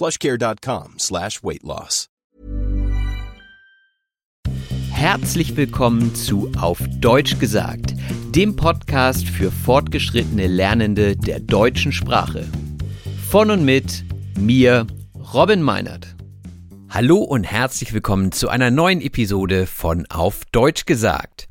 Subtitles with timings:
[0.00, 2.06] plushcare.com slash weight loss.
[4.90, 7.94] Herzlich willkommen zu Auf Deutsch gesagt,
[8.34, 12.48] dem Podcast für fortgeschrittene Lernende der deutschen Sprache.
[13.28, 14.04] Von und mit
[14.38, 14.86] mir,
[15.34, 16.16] Robin Meinert.
[16.88, 21.49] Hallo und herzlich willkommen zu einer neuen Episode von Auf Deutsch gesagt.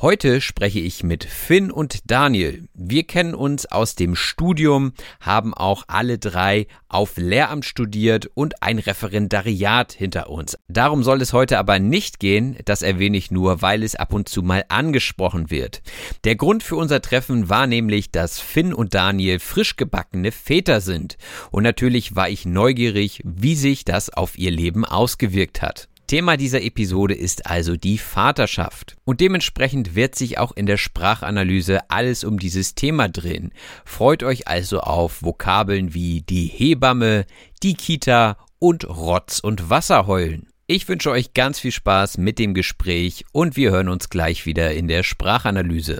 [0.00, 2.68] Heute spreche ich mit Finn und Daniel.
[2.72, 8.78] Wir kennen uns aus dem Studium, haben auch alle drei auf Lehramt studiert und ein
[8.78, 10.56] Referendariat hinter uns.
[10.68, 14.28] Darum soll es heute aber nicht gehen, das erwähne ich nur, weil es ab und
[14.28, 15.82] zu mal angesprochen wird.
[16.22, 21.16] Der Grund für unser Treffen war nämlich, dass Finn und Daniel frisch gebackene Väter sind.
[21.50, 25.88] Und natürlich war ich neugierig, wie sich das auf ihr Leben ausgewirkt hat.
[26.08, 28.96] Thema dieser Episode ist also die Vaterschaft.
[29.04, 33.52] Und dementsprechend wird sich auch in der Sprachanalyse alles um dieses Thema drehen.
[33.84, 37.26] Freut euch also auf Vokabeln wie die Hebamme,
[37.62, 40.48] die Kita und Rotz und Wasser heulen.
[40.66, 44.72] Ich wünsche euch ganz viel Spaß mit dem Gespräch und wir hören uns gleich wieder
[44.72, 45.98] in der Sprachanalyse.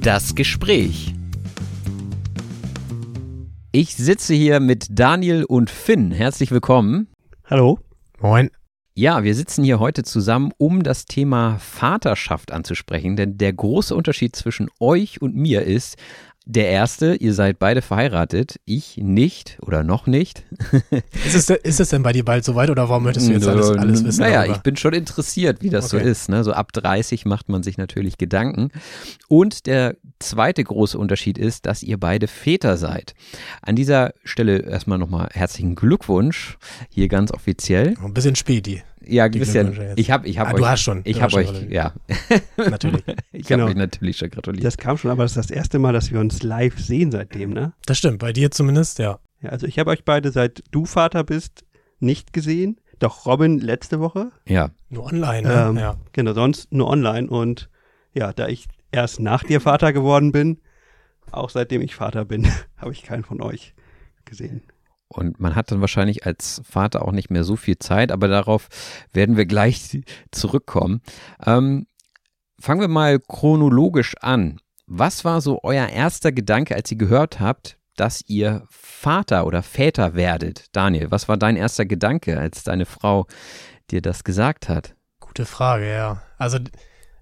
[0.00, 1.14] Das Gespräch.
[3.70, 6.10] Ich sitze hier mit Daniel und Finn.
[6.10, 7.08] Herzlich willkommen.
[7.44, 7.78] Hallo.
[8.18, 8.50] Moin.
[9.00, 14.36] Ja, wir sitzen hier heute zusammen, um das Thema Vaterschaft anzusprechen, denn der große Unterschied
[14.36, 15.96] zwischen euch und mir ist,
[16.44, 20.44] der erste, ihr seid beide verheiratet, ich nicht oder noch nicht.
[21.24, 23.70] ist, es, ist es denn bei dir bald soweit oder warum möchtest du jetzt alles,
[23.70, 24.20] alles wissen?
[24.20, 24.56] Naja, darüber?
[24.56, 26.04] ich bin schon interessiert, wie das okay.
[26.04, 26.28] so ist.
[26.28, 26.44] Ne?
[26.44, 28.70] So ab 30 macht man sich natürlich Gedanken.
[29.28, 33.14] Und der zweite große Unterschied ist, dass ihr beide Väter seid.
[33.62, 36.58] An dieser Stelle erstmal nochmal herzlichen Glückwunsch,
[36.90, 37.94] hier ganz offiziell.
[38.02, 38.82] Ein bisschen Späti.
[39.10, 39.76] Ja, ein bisschen.
[39.96, 40.58] Ich habe ich hab ah, euch.
[40.58, 41.02] Du hast schon.
[41.04, 41.92] Ich habe euch, ja.
[42.56, 43.02] Natürlich.
[43.32, 43.62] ich genau.
[43.62, 44.64] habe euch natürlich schon gratuliert.
[44.64, 47.50] Das kam schon, aber das ist das erste Mal, dass wir uns live sehen seitdem,
[47.50, 47.72] ne?
[47.86, 49.18] Das stimmt, bei dir zumindest, ja.
[49.42, 51.64] Ja, also ich habe euch beide, seit du Vater bist,
[51.98, 52.80] nicht gesehen.
[52.98, 54.30] Doch Robin letzte Woche.
[54.46, 54.70] Ja.
[54.90, 55.66] Nur online, ne?
[55.68, 55.96] Ähm, ja.
[56.12, 57.28] Genau, sonst nur online.
[57.28, 57.70] Und
[58.12, 60.60] ja, da ich erst nach dir Vater geworden bin,
[61.32, 62.46] auch seitdem ich Vater bin,
[62.76, 63.74] habe ich keinen von euch
[64.24, 64.62] gesehen.
[65.12, 68.68] Und man hat dann wahrscheinlich als Vater auch nicht mehr so viel Zeit, aber darauf
[69.12, 70.00] werden wir gleich
[70.30, 71.02] zurückkommen.
[71.44, 71.86] Ähm,
[72.60, 74.60] fangen wir mal chronologisch an.
[74.86, 80.14] Was war so euer erster Gedanke, als ihr gehört habt, dass ihr Vater oder Väter
[80.14, 80.66] werdet?
[80.72, 83.26] Daniel, was war dein erster Gedanke, als deine Frau
[83.90, 84.94] dir das gesagt hat?
[85.18, 86.22] Gute Frage, ja.
[86.38, 86.58] Also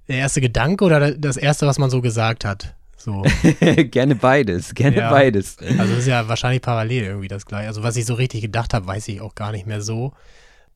[0.08, 2.74] der erste Gedanke oder das erste, was man so gesagt hat?
[2.98, 3.24] So.
[3.60, 5.56] gerne beides, gerne ja, beides.
[5.78, 7.68] Also es ist ja wahrscheinlich parallel irgendwie das gleiche.
[7.68, 10.12] Also was ich so richtig gedacht habe, weiß ich auch gar nicht mehr so.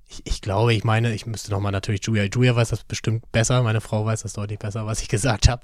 [0.08, 2.24] Ich, ich glaube, ich meine, ich müsste nochmal natürlich Julia.
[2.24, 5.62] Julia weiß das bestimmt besser, meine Frau weiß das deutlich besser, was ich gesagt habe.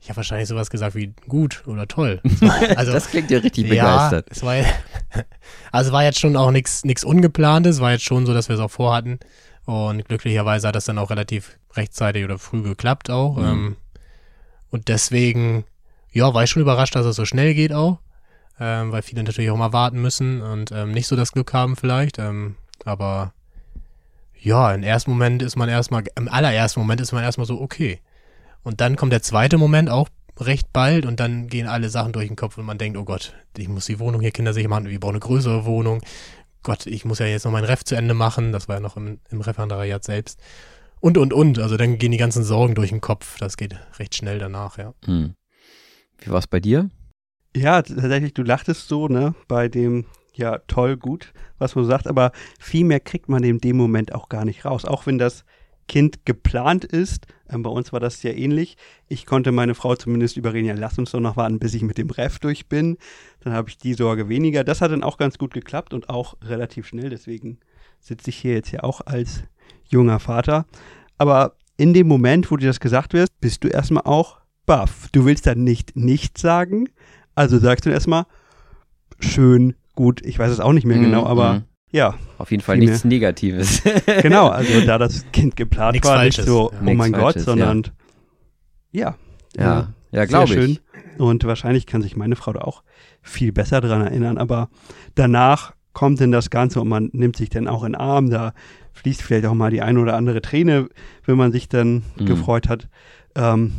[0.00, 2.20] Ich habe wahrscheinlich sowas gesagt wie gut oder toll.
[2.76, 4.26] Also, das klingt ja richtig begeistert.
[4.28, 5.24] Ja, es war,
[5.70, 8.70] also war jetzt schon auch nichts Ungeplantes, war jetzt schon so, dass wir es auch
[8.70, 9.20] vorhatten.
[9.64, 13.36] Und glücklicherweise hat das dann auch relativ rechtzeitig oder früh geklappt auch.
[13.36, 13.44] Mhm.
[13.44, 13.76] Ähm,
[14.70, 15.64] und deswegen
[16.12, 17.98] ja, war ich schon überrascht, dass es so schnell geht auch.
[18.60, 21.76] ähm, weil viele natürlich auch mal warten müssen und ähm, nicht so das Glück haben
[21.76, 22.18] vielleicht.
[22.18, 23.32] Ähm, aber
[24.38, 28.00] ja, im ersten Moment ist man erstmal, im allerersten Moment ist man erstmal so, okay.
[28.62, 32.28] Und dann kommt der zweite Moment auch recht bald und dann gehen alle Sachen durch
[32.28, 35.00] den Kopf und man denkt, oh Gott, ich muss die Wohnung hier kindersicher machen, wir
[35.00, 36.00] brauchen eine größere Wohnung.
[36.62, 38.96] Gott, ich muss ja jetzt noch mein Ref zu Ende machen, das war ja noch
[38.96, 40.40] im, im Referendariat selbst.
[41.00, 44.14] Und, und, und, also dann gehen die ganzen Sorgen durch den Kopf, das geht recht
[44.14, 44.94] schnell danach, ja.
[45.04, 45.34] Hm.
[46.24, 46.90] Wie war es bei dir?
[47.54, 52.32] Ja, tatsächlich, du lachtest so, ne, bei dem, ja, toll, gut, was man sagt, aber
[52.58, 54.84] viel mehr kriegt man in dem Moment auch gar nicht raus.
[54.84, 55.44] Auch wenn das
[55.88, 58.76] Kind geplant ist, ähm, bei uns war das ja ähnlich.
[59.08, 61.98] Ich konnte meine Frau zumindest überreden, ja, lass uns doch noch warten, bis ich mit
[61.98, 62.96] dem Ref durch bin.
[63.40, 64.64] Dann habe ich die Sorge weniger.
[64.64, 67.10] Das hat dann auch ganz gut geklappt und auch relativ schnell.
[67.10, 67.58] Deswegen
[68.00, 69.42] sitze ich hier jetzt ja auch als
[69.88, 70.66] junger Vater.
[71.18, 75.08] Aber in dem Moment, wo dir das gesagt wird, bist du erstmal auch baff.
[75.12, 76.88] Du willst dann nicht nichts sagen,
[77.34, 78.26] also sagst du erstmal,
[79.18, 81.62] schön, gut, ich weiß es auch nicht mehr Mhm, genau, aber mhm.
[81.90, 83.82] ja, Auf jeden Fall nichts Negatives.
[84.22, 86.78] genau, also da das Kind geplant Nichts war, Falsches, nicht so, ja.
[86.80, 87.82] oh Nichts mein Gott, sondern
[88.92, 89.16] ja.
[89.56, 90.70] ja, ja, sehr glaube schön.
[90.70, 90.82] ich.
[91.18, 92.82] Und wahrscheinlich kann sich meine Frau da auch
[93.20, 94.68] viel besser dran erinnern, aber
[95.14, 98.54] danach kommt denn das Ganze und man nimmt sich dann auch in den Arm, da
[98.94, 100.88] fließt vielleicht auch mal die eine oder andere Träne,
[101.26, 102.26] wenn man sich dann Mhm.
[102.26, 102.88] gefreut hat.
[103.34, 103.72] Ähm,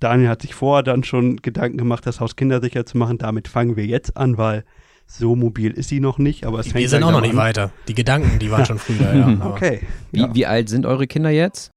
[0.00, 3.18] Daniel hat sich vorher dann schon Gedanken gemacht, das Haus kindersicher zu machen.
[3.18, 4.64] Damit fangen wir jetzt an, weil
[5.06, 7.36] so mobil ist sie noch nicht, aber es fängt Wir sind auch noch nicht an.
[7.38, 7.70] weiter.
[7.88, 9.38] Die Gedanken, die waren schon früher, ja.
[9.54, 9.80] Okay.
[10.12, 10.34] Wie, ja.
[10.34, 11.70] wie alt sind eure Kinder jetzt?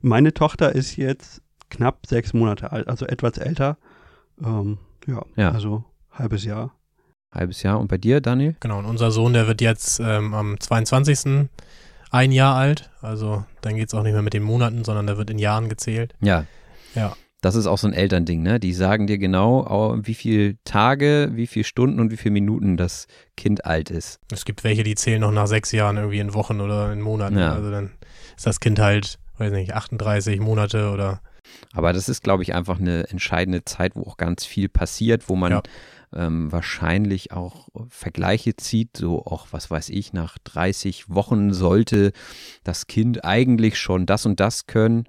[0.00, 3.78] Meine Tochter ist jetzt knapp sechs Monate alt, also etwas älter.
[4.44, 5.50] Ähm, ja, Ja.
[5.52, 6.74] also halbes Jahr.
[7.34, 7.80] Halbes Jahr.
[7.80, 8.56] Und bei dir, Daniel?
[8.60, 11.48] Genau, und unser Sohn, der wird jetzt ähm, am 22.
[12.10, 12.90] ein Jahr alt.
[13.00, 15.68] Also dann geht es auch nicht mehr mit den Monaten, sondern der wird in Jahren
[15.68, 16.14] gezählt.
[16.20, 16.44] Ja.
[16.94, 17.14] Ja.
[17.42, 18.58] Das ist auch so ein Elternding, ne?
[18.60, 22.76] Die sagen dir genau, au- wie viele Tage, wie viele Stunden und wie viele Minuten
[22.78, 23.06] das
[23.36, 24.20] Kind alt ist.
[24.32, 27.36] Es gibt welche, die zählen noch nach sechs Jahren irgendwie in Wochen oder in Monaten.
[27.36, 27.52] Ja.
[27.52, 27.90] Also dann
[28.36, 31.20] ist das Kind halt, weiß nicht, 38 Monate oder
[31.74, 35.34] Aber das ist, glaube ich, einfach eine entscheidende Zeit, wo auch ganz viel passiert, wo
[35.34, 35.62] man Ja.
[36.14, 42.12] ähm, wahrscheinlich auch Vergleiche zieht, so auch, was weiß ich, nach 30 Wochen sollte
[42.62, 45.04] das Kind eigentlich schon das und das können.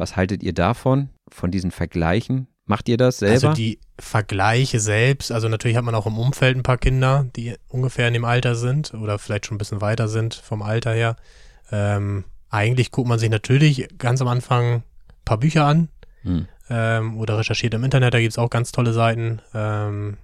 [0.00, 2.46] Was haltet ihr davon, von diesen Vergleichen?
[2.64, 3.34] Macht ihr das selber?
[3.48, 7.54] Also die Vergleiche selbst, also natürlich hat man auch im Umfeld ein paar Kinder, die
[7.68, 11.16] ungefähr in dem Alter sind oder vielleicht schon ein bisschen weiter sind vom Alter her.
[11.70, 14.82] Ähm, eigentlich guckt man sich natürlich ganz am Anfang ein
[15.26, 15.90] paar Bücher an
[16.22, 16.46] Hm.
[16.70, 19.40] ähm, oder recherchiert im Internet, da gibt es auch ganz tolle Seiten.
[19.52, 20.16] Ähm,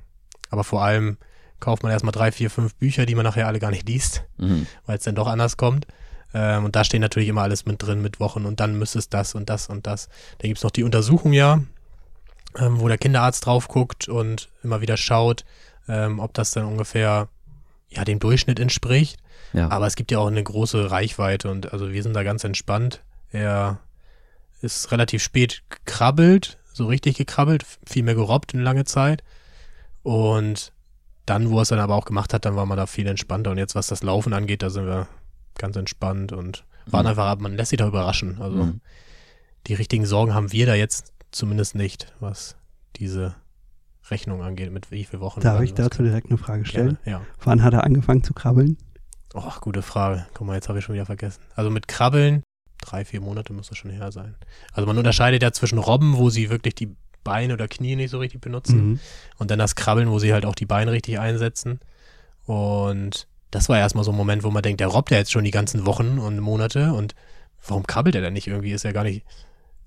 [0.48, 1.18] aber vor allem
[1.60, 4.66] kauft man erstmal drei, vier, fünf Bücher, die man nachher alle gar nicht liest, Mhm.
[4.86, 5.86] weil es dann doch anders kommt.
[6.36, 9.08] Ähm, und da steht natürlich immer alles mit drin, mit Wochen und dann müsste es
[9.08, 10.10] das und das und das.
[10.38, 11.62] Dann gibt es noch die Untersuchung ja,
[12.58, 15.46] ähm, wo der Kinderarzt drauf guckt und immer wieder schaut,
[15.88, 17.28] ähm, ob das dann ungefähr
[17.88, 19.18] ja dem Durchschnitt entspricht.
[19.54, 19.70] Ja.
[19.70, 23.02] Aber es gibt ja auch eine große Reichweite und also wir sind da ganz entspannt.
[23.30, 23.78] Er
[24.60, 29.24] ist relativ spät gekrabbelt, so richtig gekrabbelt, viel mehr gerobbt in lange Zeit.
[30.02, 30.70] Und
[31.24, 33.52] dann, wo er es dann aber auch gemacht hat, dann war man da viel entspannter.
[33.52, 35.08] Und jetzt, was das Laufen angeht, da sind wir
[35.58, 37.08] ganz entspannt und waren Mhm.
[37.10, 37.38] einfach.
[37.38, 38.40] Man lässt sich da überraschen.
[38.40, 38.80] Also Mhm.
[39.66, 42.56] die richtigen Sorgen haben wir da jetzt zumindest nicht, was
[42.96, 43.34] diese
[44.10, 45.40] Rechnung angeht, mit wie viele Wochen.
[45.40, 46.98] Darf ich dazu direkt eine Frage stellen?
[47.04, 47.26] Gerne, ja.
[47.42, 48.78] Wann hat er angefangen zu krabbeln?
[49.34, 50.26] Oh, gute Frage.
[50.34, 51.40] Guck mal, jetzt habe ich schon wieder vergessen.
[51.56, 52.42] Also mit Krabbeln,
[52.80, 54.36] drei, vier Monate muss das schon her sein.
[54.72, 56.94] Also man unterscheidet ja zwischen Robben, wo sie wirklich die
[57.24, 59.00] Beine oder Knie nicht so richtig benutzen, Mhm.
[59.38, 61.80] und dann das Krabbeln, wo sie halt auch die Beine richtig einsetzen.
[62.44, 65.44] Und das war erstmal so ein Moment, wo man denkt, der robbt ja jetzt schon
[65.44, 67.14] die ganzen Wochen und Monate und
[67.66, 68.72] warum krabbelt er denn nicht irgendwie?
[68.72, 69.24] Ist ja gar nicht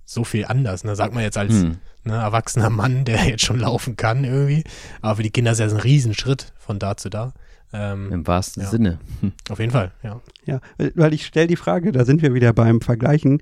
[0.06, 0.84] so viel anders.
[0.84, 0.96] Ne?
[0.96, 1.78] Sagt man jetzt als Hm.
[2.04, 4.64] ne, erwachsener Mann, der jetzt schon laufen kann irgendwie.
[5.02, 7.34] Aber für die Kinder ist das ein Riesenschritt von da zu da.
[7.72, 8.70] Ähm, Im wahrsten Ja.
[8.70, 9.00] Sinne.
[9.22, 9.34] Hm.
[9.50, 10.20] Auf jeden Fall, ja.
[10.46, 13.42] Ja, weil- weil ich stelle die Frage, da sind wir wieder beim Vergleichen.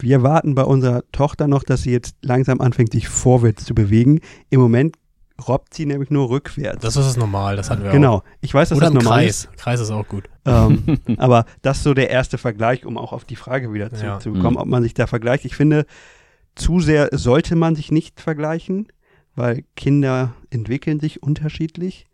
[0.00, 4.20] Wir warten bei unserer Tochter noch, dass sie jetzt langsam anfängt, sich vorwärts zu bewegen.
[4.50, 4.96] Im Moment
[5.46, 6.82] robbt sie nämlich nur rückwärts.
[6.82, 7.94] Das ist normal, das hatten wir auch.
[7.94, 8.22] genau.
[8.40, 9.48] Ich weiß, dass Oder das im normal Kreis.
[9.56, 10.24] Kreis ist auch gut.
[10.24, 10.32] ist.
[10.46, 14.18] Ähm, aber das ist so der erste Vergleich, um auch auf die Frage wieder Ja.
[14.18, 14.62] zurückzukommen, Mhm.
[14.62, 15.44] ob man sich da vergleicht.
[15.44, 15.86] Ich finde,
[16.54, 18.88] zu sehr sollte man sich nicht vergleichen,
[19.36, 22.06] weil Kinder entwickeln sich unterschiedlich.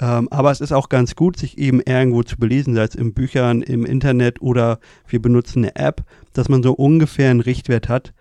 [0.00, 3.14] Ähm, aber es ist auch ganz gut, sich eben irgendwo zu belesen, sei es in
[3.14, 6.02] Büchern, im Internet oder wir benutzen eine App,
[6.32, 8.12] dass man so ungefähr einen Richtwert hat,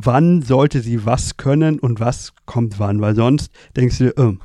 [0.00, 4.36] wann sollte sie was können und was kommt wann, weil sonst denkst du, äh,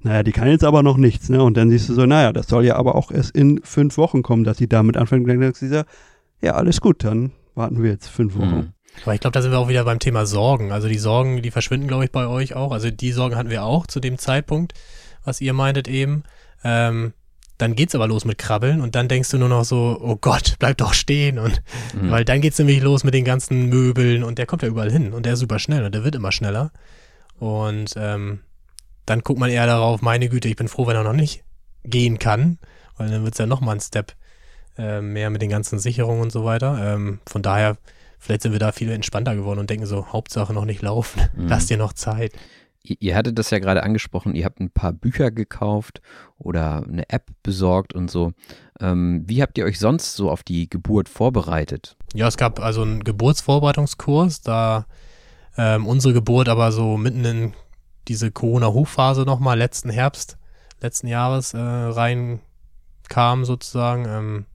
[0.00, 1.42] naja, die kann jetzt aber noch nichts, ne?
[1.42, 4.22] Und dann siehst du so, naja, das soll ja aber auch erst in fünf Wochen
[4.22, 5.28] kommen, dass sie damit anfängt.
[5.28, 5.84] Dann denkst du dir,
[6.40, 8.50] ja, alles gut, dann warten wir jetzt fünf Wochen.
[8.50, 8.72] Hm.
[9.04, 10.72] Aber ich glaube, da sind wir auch wieder beim Thema Sorgen.
[10.72, 12.72] Also die Sorgen, die verschwinden, glaube ich, bei euch auch.
[12.72, 14.74] Also die Sorgen hatten wir auch zu dem Zeitpunkt.
[15.24, 16.24] was ihr meintet eben.
[16.64, 17.12] Ähm,
[17.58, 20.56] dann geht's aber los mit Krabbeln und dann denkst du nur noch so, oh Gott,
[20.58, 21.62] bleib doch stehen und
[21.94, 22.10] mhm.
[22.10, 25.12] weil dann geht's nämlich los mit den ganzen Möbeln und der kommt ja überall hin
[25.12, 26.72] und der ist super schnell und der wird immer schneller
[27.38, 28.40] und ähm,
[29.06, 31.44] dann guckt man eher darauf, meine Güte, ich bin froh, wenn er noch nicht
[31.84, 32.58] gehen kann,
[32.96, 34.14] weil dann wird's ja noch mal ein Step
[34.78, 36.94] äh, mehr mit den ganzen Sicherungen und so weiter.
[36.94, 37.76] Ähm, von daher,
[38.18, 41.48] vielleicht sind wir da viel entspannter geworden und denken so, Hauptsache noch nicht laufen, mhm.
[41.48, 42.32] lass dir noch Zeit.
[42.84, 46.02] Ihr hattet das ja gerade angesprochen, ihr habt ein paar Bücher gekauft
[46.38, 48.32] oder eine App besorgt und so.
[48.80, 51.96] Ähm, wie habt ihr euch sonst so auf die Geburt vorbereitet?
[52.12, 54.86] Ja, es gab also einen Geburtsvorbereitungskurs, da
[55.56, 57.52] ähm, unsere Geburt aber so mitten in
[58.08, 60.36] diese Corona-Hochphase nochmal letzten Herbst,
[60.80, 64.46] letzten Jahres äh, reinkam sozusagen, ähm,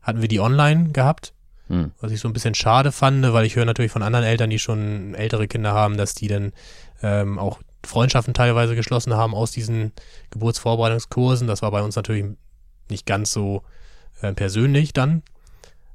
[0.00, 1.34] hatten wir die online gehabt.
[1.68, 1.92] Hm.
[2.00, 4.58] Was ich so ein bisschen schade fand, weil ich höre natürlich von anderen Eltern, die
[4.58, 6.52] schon ältere Kinder haben, dass die dann
[7.02, 9.92] ähm, auch Freundschaften teilweise geschlossen haben aus diesen
[10.30, 11.46] Geburtsvorbereitungskursen.
[11.46, 12.26] Das war bei uns natürlich
[12.90, 13.62] nicht ganz so
[14.20, 15.22] äh, persönlich dann.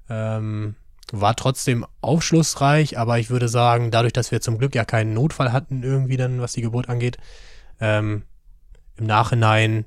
[0.10, 0.75] Ähm,
[1.12, 5.51] war trotzdem aufschlussreich, aber ich würde sagen, dadurch, dass wir zum Glück ja keinen Notfall
[5.51, 7.17] hatten, irgendwie dann, was die Geburt angeht,
[7.79, 8.24] ähm,
[8.98, 9.86] im Nachhinein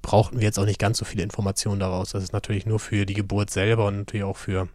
[0.00, 2.10] brauchten wir jetzt auch nicht ganz so viele Informationen daraus.
[2.10, 4.68] Das ist natürlich nur für die Geburt selber und natürlich auch für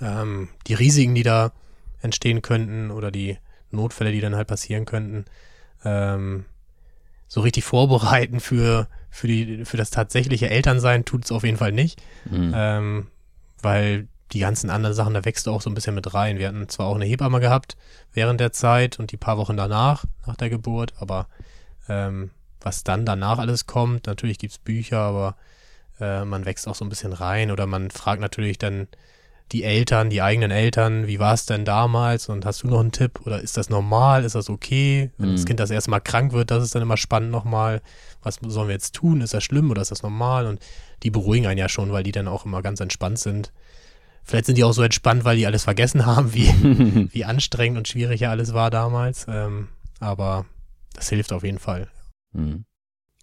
[0.00, 1.52] ähm, die Risiken, die da
[2.00, 3.38] entstehen könnten oder die
[3.70, 5.24] Notfälle, die dann halt passieren könnten,
[5.84, 6.44] ähm,
[7.28, 11.72] so richtig vorbereiten für, für, die, für das tatsächliche Elternsein tut es auf jeden Fall
[11.72, 12.02] nicht.
[12.28, 12.52] Mhm.
[12.54, 13.06] Ähm,
[13.62, 16.38] weil die ganzen anderen Sachen, da wächst du auch so ein bisschen mit rein.
[16.38, 17.76] Wir hatten zwar auch eine Hebamme gehabt
[18.12, 21.26] während der Zeit und die paar Wochen danach, nach der Geburt, aber
[21.88, 25.36] ähm, was dann danach alles kommt, natürlich gibt es Bücher, aber
[26.00, 28.88] äh, man wächst auch so ein bisschen rein oder man fragt natürlich dann
[29.52, 32.92] die Eltern, die eigenen Eltern, wie war es denn damals und hast du noch einen
[32.92, 35.10] Tipp oder ist das normal, ist das okay?
[35.18, 35.36] Wenn mhm.
[35.36, 37.82] das Kind das erste Mal krank wird, das ist dann immer spannend nochmal,
[38.22, 40.46] was sollen wir jetzt tun, ist das schlimm oder ist das normal?
[40.46, 40.60] Und
[41.02, 43.52] die beruhigen einen ja schon, weil die dann auch immer ganz entspannt sind.
[44.22, 47.88] Vielleicht sind die auch so entspannt, weil die alles vergessen haben, wie, wie anstrengend und
[47.88, 49.26] schwierig ja alles war damals.
[49.28, 50.46] Ähm, aber
[50.94, 51.88] das hilft auf jeden Fall.
[52.32, 52.64] Mhm.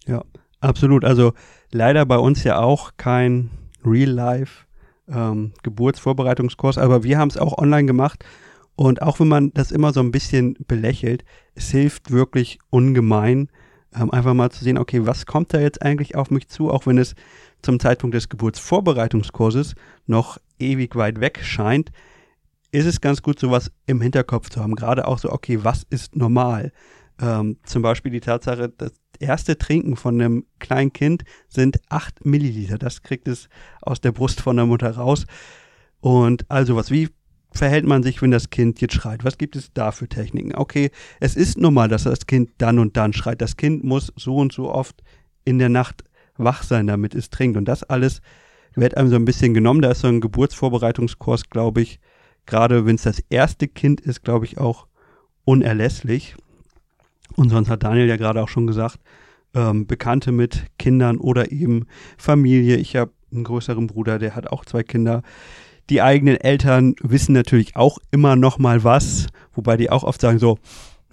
[0.06, 0.24] Ja,
[0.60, 1.04] absolut.
[1.04, 1.32] Also
[1.70, 3.50] leider bei uns ja auch kein
[3.84, 4.67] Real Life
[5.10, 8.24] ähm, Geburtsvorbereitungskurs, aber wir haben es auch online gemacht.
[8.76, 11.24] Und auch wenn man das immer so ein bisschen belächelt,
[11.54, 13.48] es hilft wirklich ungemein,
[13.94, 16.86] ähm, einfach mal zu sehen, okay, was kommt da jetzt eigentlich auf mich zu, auch
[16.86, 17.14] wenn es
[17.62, 19.74] zum Zeitpunkt des Geburtsvorbereitungskurses
[20.06, 21.90] noch ewig weit weg scheint,
[22.70, 24.74] ist es ganz gut, sowas im Hinterkopf zu haben.
[24.74, 26.72] Gerade auch so, okay, was ist normal?
[27.20, 32.78] Ähm, zum Beispiel die Tatsache, das erste Trinken von einem kleinen Kind sind acht Milliliter.
[32.78, 33.48] Das kriegt es
[33.82, 35.26] aus der Brust von der Mutter raus.
[36.00, 37.08] Und also was, wie
[37.52, 39.24] verhält man sich, wenn das Kind jetzt schreit?
[39.24, 40.54] Was gibt es da für Techniken?
[40.54, 43.40] Okay, es ist normal, dass das Kind dann und dann schreit.
[43.40, 45.02] Das Kind muss so und so oft
[45.44, 46.04] in der Nacht
[46.36, 47.56] wach sein, damit es trinkt.
[47.56, 48.20] Und das alles
[48.74, 49.82] wird einem so ein bisschen genommen.
[49.82, 51.98] Da ist so ein Geburtsvorbereitungskurs, glaube ich,
[52.46, 54.86] gerade wenn es das erste Kind ist, glaube ich, auch
[55.44, 56.36] unerlässlich.
[57.38, 58.98] Und sonst hat Daniel ja gerade auch schon gesagt,
[59.54, 62.76] ähm, Bekannte mit Kindern oder eben Familie.
[62.76, 65.22] Ich habe einen größeren Bruder, der hat auch zwei Kinder.
[65.88, 70.40] Die eigenen Eltern wissen natürlich auch immer noch mal was, wobei die auch oft sagen
[70.40, 70.58] so,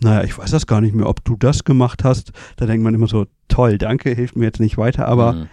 [0.01, 2.31] naja, ich weiß das gar nicht mehr, ob du das gemacht hast.
[2.57, 5.47] Da denkt man immer so, toll, danke, hilft mir jetzt nicht weiter, aber mhm.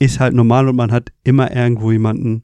[0.00, 2.42] ist halt normal und man hat immer irgendwo jemanden,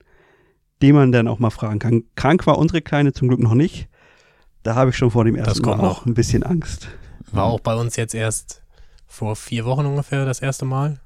[0.82, 2.04] den man dann auch mal fragen kann.
[2.14, 3.88] Krank war unsere Kleine zum Glück noch nicht.
[4.62, 6.88] Da habe ich schon vor dem ersten Mal auch ein bisschen Angst.
[7.32, 7.52] War mhm.
[7.52, 8.62] auch bei uns jetzt erst
[9.06, 11.00] vor vier Wochen ungefähr das erste Mal.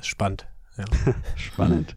[0.00, 0.46] Spannend.
[0.76, 0.84] Ja.
[1.36, 1.96] spannend.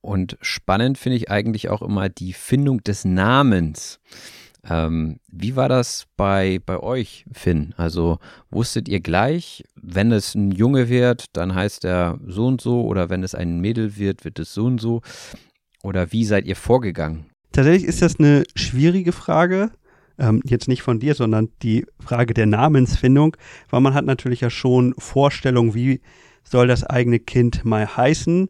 [0.00, 4.00] Und spannend finde ich eigentlich auch immer die Findung des Namens.
[4.68, 7.74] Ähm, wie war das bei, bei euch, Finn?
[7.76, 8.18] Also
[8.50, 13.08] wusstet ihr gleich, wenn es ein Junge wird, dann heißt er so und so oder
[13.10, 15.02] wenn es ein Mädel wird, wird es so und so?
[15.82, 17.26] Oder wie seid ihr vorgegangen?
[17.52, 19.70] Tatsächlich ist das eine schwierige Frage
[20.18, 23.36] ähm, jetzt nicht von dir, sondern die Frage der Namensfindung,
[23.70, 26.00] weil man hat natürlich ja schon Vorstellungen, wie
[26.44, 28.48] soll das eigene Kind mal heißen.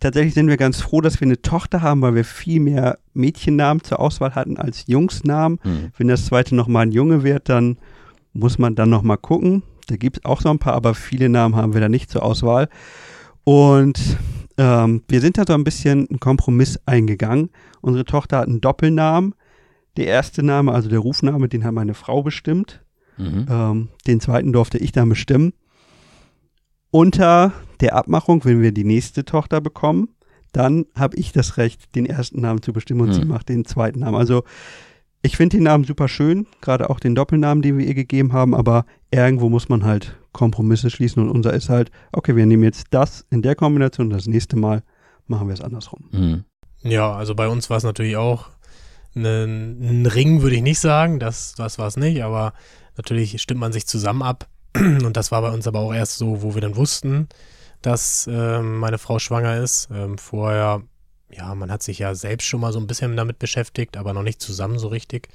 [0.00, 3.82] Tatsächlich sind wir ganz froh, dass wir eine Tochter haben, weil wir viel mehr Mädchennamen
[3.82, 5.58] zur Auswahl hatten als Jungsnamen.
[5.62, 5.92] Mhm.
[5.96, 7.78] Wenn das zweite nochmal ein Junge wird, dann
[8.32, 9.62] muss man dann nochmal gucken.
[9.86, 12.22] Da gibt es auch so ein paar, aber viele Namen haben wir da nicht zur
[12.22, 12.68] Auswahl.
[13.44, 13.98] Und
[14.56, 17.50] ähm, wir sind da so ein bisschen einen Kompromiss eingegangen.
[17.80, 19.34] Unsere Tochter hat einen Doppelnamen.
[19.96, 22.82] Der erste Name, also der Rufname, den hat meine Frau bestimmt.
[23.16, 23.46] Mhm.
[23.48, 25.52] Ähm, den zweiten durfte ich dann bestimmen.
[26.90, 30.08] Unter der Abmachung, wenn wir die nächste Tochter bekommen,
[30.52, 33.12] dann habe ich das Recht, den ersten Namen zu bestimmen und mhm.
[33.12, 34.16] sie macht den zweiten Namen.
[34.16, 34.44] Also
[35.22, 38.54] ich finde den Namen super schön, gerade auch den Doppelnamen, den wir ihr gegeben haben,
[38.54, 42.88] aber irgendwo muss man halt Kompromisse schließen und unser ist halt, okay, wir nehmen jetzt
[42.90, 44.82] das in der Kombination, das nächste Mal
[45.26, 46.04] machen wir es andersrum.
[46.12, 46.44] Mhm.
[46.82, 48.50] Ja, also bei uns war es natürlich auch
[49.14, 52.52] ein Ring, würde ich nicht sagen, das, das war es nicht, aber
[52.96, 56.42] natürlich stimmt man sich zusammen ab und das war bei uns aber auch erst so,
[56.42, 57.28] wo wir dann wussten,
[57.82, 59.88] dass äh, meine Frau schwanger ist.
[59.92, 60.82] Ähm, vorher,
[61.30, 64.22] ja, man hat sich ja selbst schon mal so ein bisschen damit beschäftigt, aber noch
[64.22, 65.28] nicht zusammen so richtig.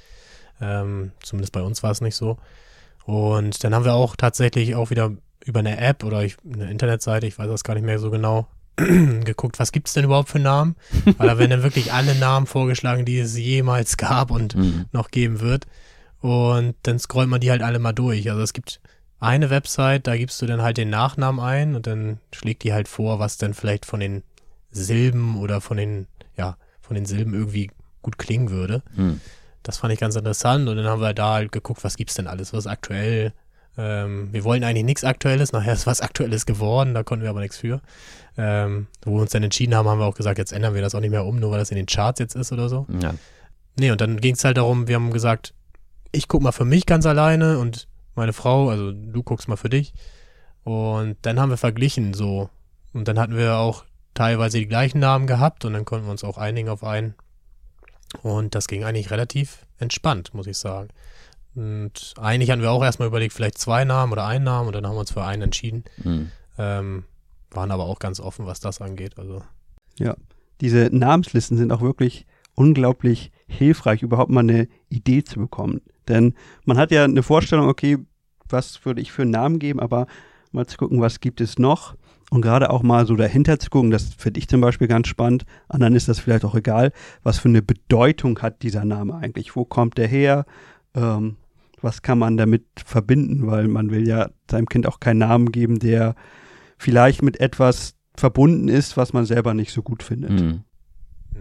[0.60, 2.38] Ähm, zumindest bei uns war es nicht so.
[3.04, 5.12] Und dann haben wir auch tatsächlich auch wieder
[5.44, 8.46] über eine App oder ich, eine Internetseite, ich weiß das gar nicht mehr so genau,
[9.24, 10.76] geguckt, was gibt es denn überhaupt für Namen?
[11.18, 14.86] Weil da werden dann wirklich alle Namen vorgeschlagen, die es jemals gab und mhm.
[14.92, 15.66] noch geben wird.
[16.20, 18.30] Und dann scrollt man die halt alle mal durch.
[18.30, 18.80] Also es gibt
[19.20, 22.88] eine Website, da gibst du dann halt den Nachnamen ein und dann schlägt die halt
[22.88, 24.22] vor, was denn vielleicht von den
[24.70, 26.06] Silben oder von den,
[26.36, 27.70] ja, von den Silben irgendwie
[28.02, 28.82] gut klingen würde.
[28.96, 29.20] Mhm.
[29.62, 32.26] Das fand ich ganz interessant und dann haben wir da halt geguckt, was gibt's denn
[32.26, 33.32] alles, was aktuell.
[33.82, 37.40] Ähm, wir wollen eigentlich nichts Aktuelles, nachher ist was Aktuelles geworden, da konnten wir aber
[37.40, 37.80] nichts für.
[38.36, 40.94] Ähm, wo wir uns dann entschieden haben, haben wir auch gesagt, jetzt ändern wir das
[40.94, 42.86] auch nicht mehr um, nur weil das in den Charts jetzt ist oder so.
[43.00, 43.14] Ja.
[43.78, 45.54] Nee, und dann ging es halt darum, wir haben gesagt,
[46.12, 49.70] ich guck mal für mich ganz alleine und meine Frau, also du guckst mal für
[49.70, 49.94] dich.
[50.62, 52.50] Und dann haben wir verglichen so.
[52.92, 56.24] Und dann hatten wir auch teilweise die gleichen Namen gehabt und dann konnten wir uns
[56.24, 57.14] auch einigen auf einen.
[58.22, 60.88] Und das ging eigentlich relativ entspannt, muss ich sagen.
[61.54, 64.86] Und eigentlich hatten wir auch erstmal überlegt, vielleicht zwei Namen oder einen Namen und dann
[64.86, 65.84] haben wir uns für einen entschieden.
[66.02, 66.30] Mhm.
[66.58, 67.04] Ähm,
[67.50, 69.18] waren aber auch ganz offen, was das angeht.
[69.18, 69.42] Also.
[69.98, 70.14] Ja,
[70.60, 75.80] diese Namenslisten sind auch wirklich unglaublich hilfreich, überhaupt mal eine Idee zu bekommen.
[76.08, 77.98] Denn man hat ja eine Vorstellung, okay,
[78.48, 80.06] was würde ich für einen Namen geben, aber
[80.52, 81.94] mal zu gucken, was gibt es noch
[82.30, 85.44] und gerade auch mal so dahinter zu gucken, das finde ich zum Beispiel ganz spannend,
[85.68, 86.92] anderen ist das vielleicht auch egal,
[87.22, 90.46] was für eine Bedeutung hat dieser Name eigentlich, wo kommt der her,
[90.94, 91.36] ähm,
[91.82, 95.78] was kann man damit verbinden, weil man will ja seinem Kind auch keinen Namen geben,
[95.78, 96.14] der
[96.78, 100.32] vielleicht mit etwas verbunden ist, was man selber nicht so gut findet.
[100.32, 100.64] Mhm.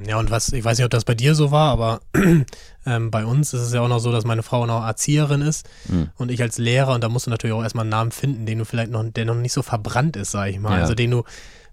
[0.08, 2.01] Ja, und was, ich weiß nicht, ob das bei dir so war, aber
[2.85, 5.68] ähm, bei uns ist es ja auch noch so, dass meine Frau noch Erzieherin ist
[5.90, 6.09] mhm.
[6.16, 8.59] und ich als Lehrer und da musst du natürlich auch erstmal einen Namen finden, den
[8.59, 10.75] du vielleicht noch, der noch nicht so verbrannt ist, sag ich mal.
[10.75, 10.81] Ja.
[10.81, 11.24] Also den du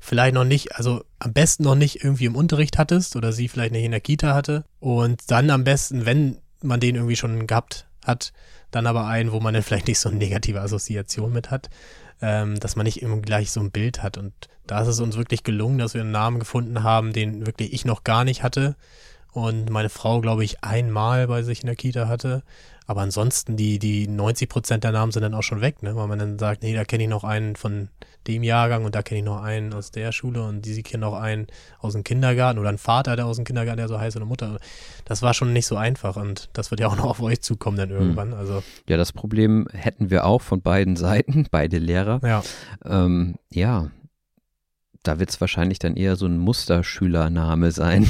[0.01, 3.73] vielleicht noch nicht, also am besten noch nicht irgendwie im Unterricht hattest oder sie vielleicht
[3.73, 4.65] nicht in der Kita hatte.
[4.81, 8.33] Und dann am besten, wenn man den irgendwie schon gehabt hat,
[8.77, 11.69] dann aber einen, wo man dann vielleicht nicht so eine negative Assoziation mit hat
[12.23, 14.19] ähm, dass man nicht immer gleich so ein Bild hat.
[14.19, 14.33] Und
[14.67, 17.85] da ist es uns wirklich gelungen, dass wir einen Namen gefunden haben, den wirklich ich
[17.85, 18.77] noch gar nicht hatte
[19.33, 22.43] und meine Frau, glaube ich, einmal bei sich in der Kita hatte.
[22.87, 25.97] Aber ansonsten, die, die 90 Prozent der Namen sind dann auch schon weg, ne?
[25.97, 27.89] weil man dann sagt, nee, da kenne ich noch einen von
[28.27, 31.15] dem Jahrgang und da kenne ich noch einen aus der Schule und die kennen noch
[31.15, 31.47] einen
[31.79, 34.29] aus dem Kindergarten oder einen Vater, der aus dem Kindergarten, der so heißt, oder eine
[34.29, 34.59] Mutter.
[35.05, 37.77] Das war schon nicht so einfach und das wird ja auch noch auf euch zukommen
[37.77, 37.97] dann hm.
[37.97, 38.35] irgendwann.
[38.35, 38.63] Also.
[38.89, 42.21] Ja, das Problem hätten wir auch von beiden Seiten, beide Lehrer.
[42.23, 42.43] Ja.
[42.85, 43.91] Ähm, ja,
[45.03, 48.07] da wird es wahrscheinlich dann eher so ein Musterschülername sein.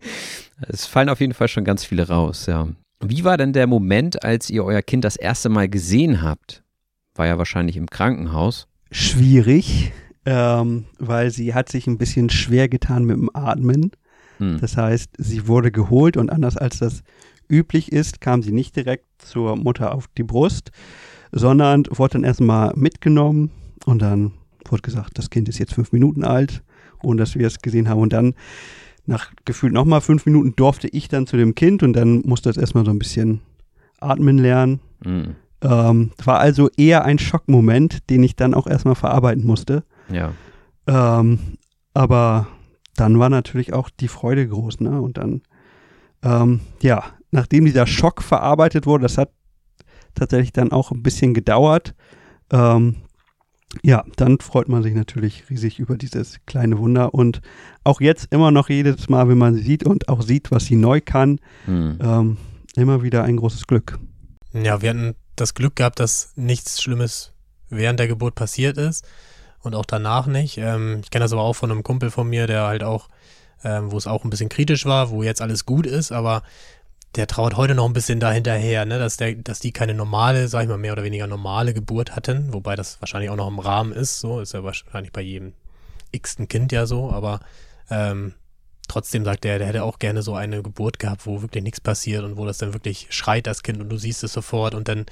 [0.68, 2.68] es fallen auf jeden Fall schon ganz viele raus, ja.
[3.02, 6.62] Wie war denn der Moment, als ihr euer Kind das erste Mal gesehen habt?
[7.14, 8.68] War ja wahrscheinlich im Krankenhaus.
[8.90, 9.92] Schwierig,
[10.26, 13.92] ähm, weil sie hat sich ein bisschen schwer getan mit dem Atmen.
[14.38, 14.58] Hm.
[14.60, 17.02] Das heißt, sie wurde geholt und anders als das
[17.48, 20.70] üblich ist, kam sie nicht direkt zur Mutter auf die Brust,
[21.32, 23.50] sondern wurde dann erstmal mitgenommen
[23.86, 24.32] und dann
[24.68, 26.62] wurde gesagt, das Kind ist jetzt fünf Minuten alt,
[27.02, 28.00] ohne dass wir es gesehen haben.
[28.00, 28.34] Und dann
[29.10, 32.56] nach gefühlt nochmal fünf Minuten durfte ich dann zu dem Kind und dann musste es
[32.56, 33.40] erstmal so ein bisschen
[33.98, 34.80] atmen lernen.
[35.04, 35.36] Mhm.
[35.62, 39.84] Ähm, war also eher ein Schockmoment, den ich dann auch erstmal verarbeiten musste.
[40.10, 40.32] Ja.
[40.86, 41.38] Ähm,
[41.92, 42.46] aber
[42.96, 45.02] dann war natürlich auch die Freude groß, ne?
[45.02, 45.42] Und dann,
[46.22, 49.30] ähm, ja, nachdem dieser Schock verarbeitet wurde, das hat
[50.14, 51.94] tatsächlich dann auch ein bisschen gedauert.
[52.52, 52.96] Ähm,
[53.82, 57.40] ja, dann freut man sich natürlich riesig über dieses kleine Wunder und
[57.84, 60.76] auch jetzt immer noch jedes Mal, wenn man sie sieht und auch sieht, was sie
[60.76, 61.98] neu kann, hm.
[62.02, 62.36] ähm,
[62.76, 63.98] immer wieder ein großes Glück.
[64.52, 67.32] Ja, wir hatten das Glück gehabt, dass nichts Schlimmes
[67.68, 69.06] während der Geburt passiert ist
[69.60, 70.58] und auch danach nicht.
[70.58, 73.08] Ähm, ich kenne das aber auch von einem Kumpel von mir, der halt auch,
[73.62, 76.42] ähm, wo es auch ein bisschen kritisch war, wo jetzt alles gut ist, aber
[77.16, 80.62] der trauert heute noch ein bisschen dahinterher, ne, dass der, dass die keine normale, sag
[80.62, 83.92] ich mal, mehr oder weniger normale Geburt hatten, wobei das wahrscheinlich auch noch im Rahmen
[83.92, 85.54] ist, so, ist ja wahrscheinlich bei jedem
[86.12, 87.40] x-ten Kind ja so, aber
[87.90, 88.34] ähm,
[88.86, 92.22] trotzdem sagt er, der hätte auch gerne so eine Geburt gehabt, wo wirklich nichts passiert
[92.24, 95.06] und wo das dann wirklich schreit, das Kind, und du siehst es sofort und dann,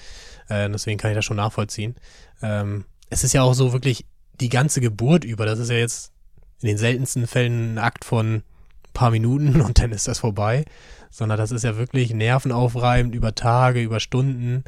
[0.48, 1.96] äh, deswegen kann ich das schon nachvollziehen.
[2.42, 4.04] Ähm, es ist ja auch so wirklich
[4.40, 6.12] die ganze Geburt über, das ist ja jetzt
[6.60, 8.42] in den seltensten Fällen ein Akt von ein
[8.92, 10.64] paar Minuten und dann ist das vorbei
[11.10, 14.64] sondern das ist ja wirklich nervenaufreibend über Tage, über Stunden.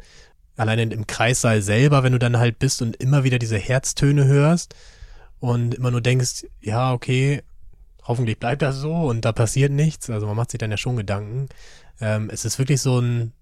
[0.57, 4.75] alleine im Kreissaal selber, wenn du dann halt bist und immer wieder diese Herztöne hörst
[5.39, 7.41] und immer nur denkst, ja, okay,
[8.03, 10.09] hoffentlich bleibt das so und da passiert nichts.
[10.09, 11.49] Also man macht sich dann ja schon Gedanken.
[11.99, 13.33] Ähm, es ist wirklich so ein,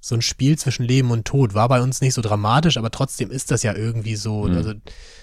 [0.00, 1.54] so ein Spiel zwischen Leben und Tod.
[1.54, 4.44] War bei uns nicht so dramatisch, aber trotzdem ist das ja irgendwie so.
[4.44, 4.56] Mhm.
[4.56, 4.72] Also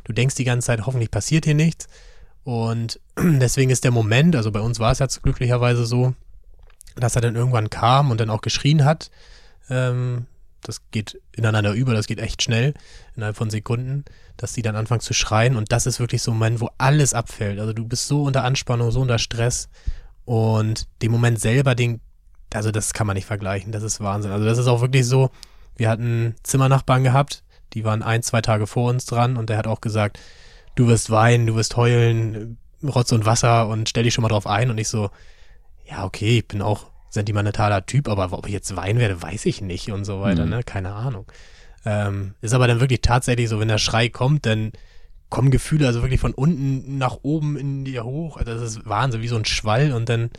[0.04, 1.88] du denkst die ganze Zeit, hoffentlich passiert hier nichts.
[2.44, 6.14] Und deswegen ist der Moment, also bei uns war es jetzt glücklicherweise so,
[7.00, 9.12] dass er dann irgendwann kam und dann auch geschrien hat.
[9.70, 10.26] Ähm,
[10.62, 12.74] das geht ineinander über, das geht echt schnell,
[13.16, 14.06] innerhalb von Sekunden,
[14.36, 15.56] dass die dann anfangen zu schreien.
[15.56, 17.60] Und das ist wirklich so ein Moment, wo alles abfällt.
[17.60, 19.70] Also du bist so unter Anspannung, so unter Stress.
[20.26, 22.02] Und den Moment selber, den,
[22.54, 23.72] also das kann man nicht vergleichen.
[23.72, 24.32] Das ist Wahnsinn.
[24.32, 25.32] Also das ist auch wirklich so,
[25.78, 29.68] wir hatten Zimmernachbarn gehabt, die waren ein, zwei Tage vor uns dran und der hat
[29.68, 30.20] auch gesagt,
[30.76, 34.48] du wirst weinen, du wirst heulen, Rotz und Wasser und stell dich schon mal drauf
[34.48, 34.70] ein.
[34.70, 35.10] Und ich so,
[35.90, 39.62] ja, okay, ich bin auch sentimentaler Typ, aber ob ich jetzt weinen werde, weiß ich
[39.62, 40.52] nicht und so weiter, mhm.
[40.52, 40.64] ne?
[40.64, 41.26] Keine Ahnung.
[41.86, 44.72] Ähm, ist aber dann wirklich tatsächlich so, wenn der Schrei kommt, dann
[45.30, 48.38] kommen Gefühle also wirklich von unten nach oben in dir hoch.
[48.38, 50.30] Also das ist Wahnsinn, wie so ein Schwall und dann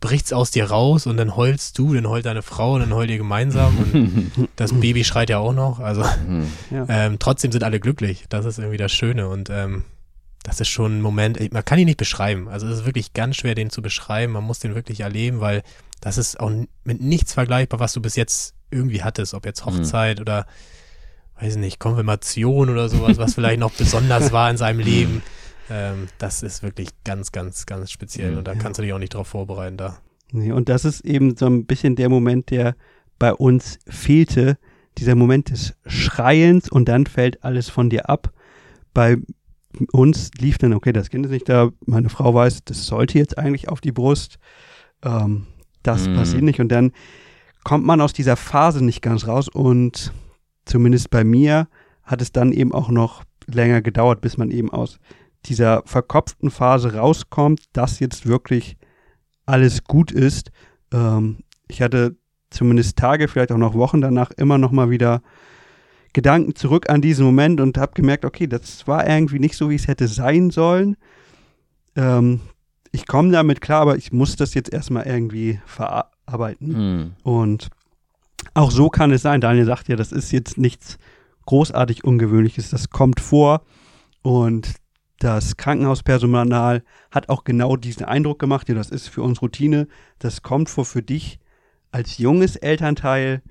[0.00, 3.10] bricht's aus dir raus und dann heulst du, dann heult deine Frau und dann heult
[3.10, 5.80] ihr gemeinsam und das Baby schreit ja auch noch.
[5.80, 6.52] Also mhm.
[6.70, 6.86] ja.
[6.88, 8.26] ähm, trotzdem sind alle glücklich.
[8.28, 9.84] Das ist irgendwie das Schöne und ähm,
[10.46, 12.48] das ist schon ein Moment, man kann ihn nicht beschreiben.
[12.48, 14.34] Also es ist wirklich ganz schwer, den zu beschreiben.
[14.34, 15.64] Man muss den wirklich erleben, weil
[16.00, 16.52] das ist auch
[16.84, 19.70] mit nichts vergleichbar, was du bis jetzt irgendwie hattest, ob jetzt mhm.
[19.70, 20.22] Hochzeit mhm.
[20.22, 20.46] oder,
[21.40, 25.20] weiß nicht, Konfirmation oder sowas, was vielleicht noch besonders war in seinem Leben.
[25.68, 28.58] Ähm, das ist wirklich ganz, ganz, ganz speziell und da ja.
[28.60, 29.98] kannst du dich auch nicht drauf vorbereiten da.
[30.30, 32.76] Nee, und das ist eben so ein bisschen der Moment, der
[33.18, 34.58] bei uns fehlte,
[34.96, 38.32] dieser Moment des Schreiens und dann fällt alles von dir ab.
[38.94, 39.16] Bei
[39.92, 43.38] uns lief dann, okay, das Kind ist nicht da, meine Frau weiß, das sollte jetzt
[43.38, 44.38] eigentlich auf die Brust.
[45.02, 45.46] Ähm,
[45.82, 46.14] das mhm.
[46.16, 46.60] passiert nicht.
[46.60, 46.92] Und dann
[47.64, 49.48] kommt man aus dieser Phase nicht ganz raus.
[49.48, 50.12] Und
[50.64, 51.68] zumindest bei mir
[52.02, 54.98] hat es dann eben auch noch länger gedauert, bis man eben aus
[55.44, 58.76] dieser verkopften Phase rauskommt, dass jetzt wirklich
[59.44, 60.50] alles gut ist.
[60.92, 62.16] Ähm, ich hatte
[62.50, 65.22] zumindest Tage, vielleicht auch noch Wochen danach immer noch mal wieder
[66.16, 69.74] Gedanken zurück an diesen Moment und habe gemerkt, okay, das war irgendwie nicht so, wie
[69.74, 70.96] es hätte sein sollen.
[71.94, 72.40] Ähm,
[72.90, 76.68] ich komme damit klar, aber ich muss das jetzt erstmal irgendwie verarbeiten.
[76.68, 77.12] Mhm.
[77.22, 77.68] Und
[78.54, 79.42] auch so kann es sein.
[79.42, 80.96] Daniel sagt ja, das ist jetzt nichts
[81.44, 82.70] großartig Ungewöhnliches.
[82.70, 83.60] Das kommt vor.
[84.22, 84.72] Und
[85.18, 88.70] das Krankenhauspersonal hat auch genau diesen Eindruck gemacht.
[88.70, 89.86] Ja, das ist für uns Routine.
[90.18, 91.38] Das kommt vor für dich
[91.92, 93.42] als junges Elternteil.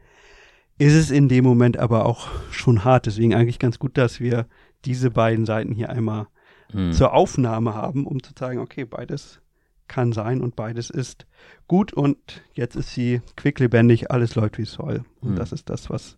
[0.77, 3.05] Ist es in dem Moment aber auch schon hart.
[3.05, 4.47] Deswegen eigentlich ganz gut, dass wir
[4.83, 6.27] diese beiden Seiten hier einmal
[6.73, 6.91] mhm.
[6.91, 9.41] zur Aufnahme haben, um zu zeigen, okay, beides
[9.87, 11.27] kann sein und beides ist
[11.67, 15.03] gut und jetzt ist sie quicklebendig, alles läuft wie es soll.
[15.21, 15.35] Und mhm.
[15.35, 16.17] das ist das, was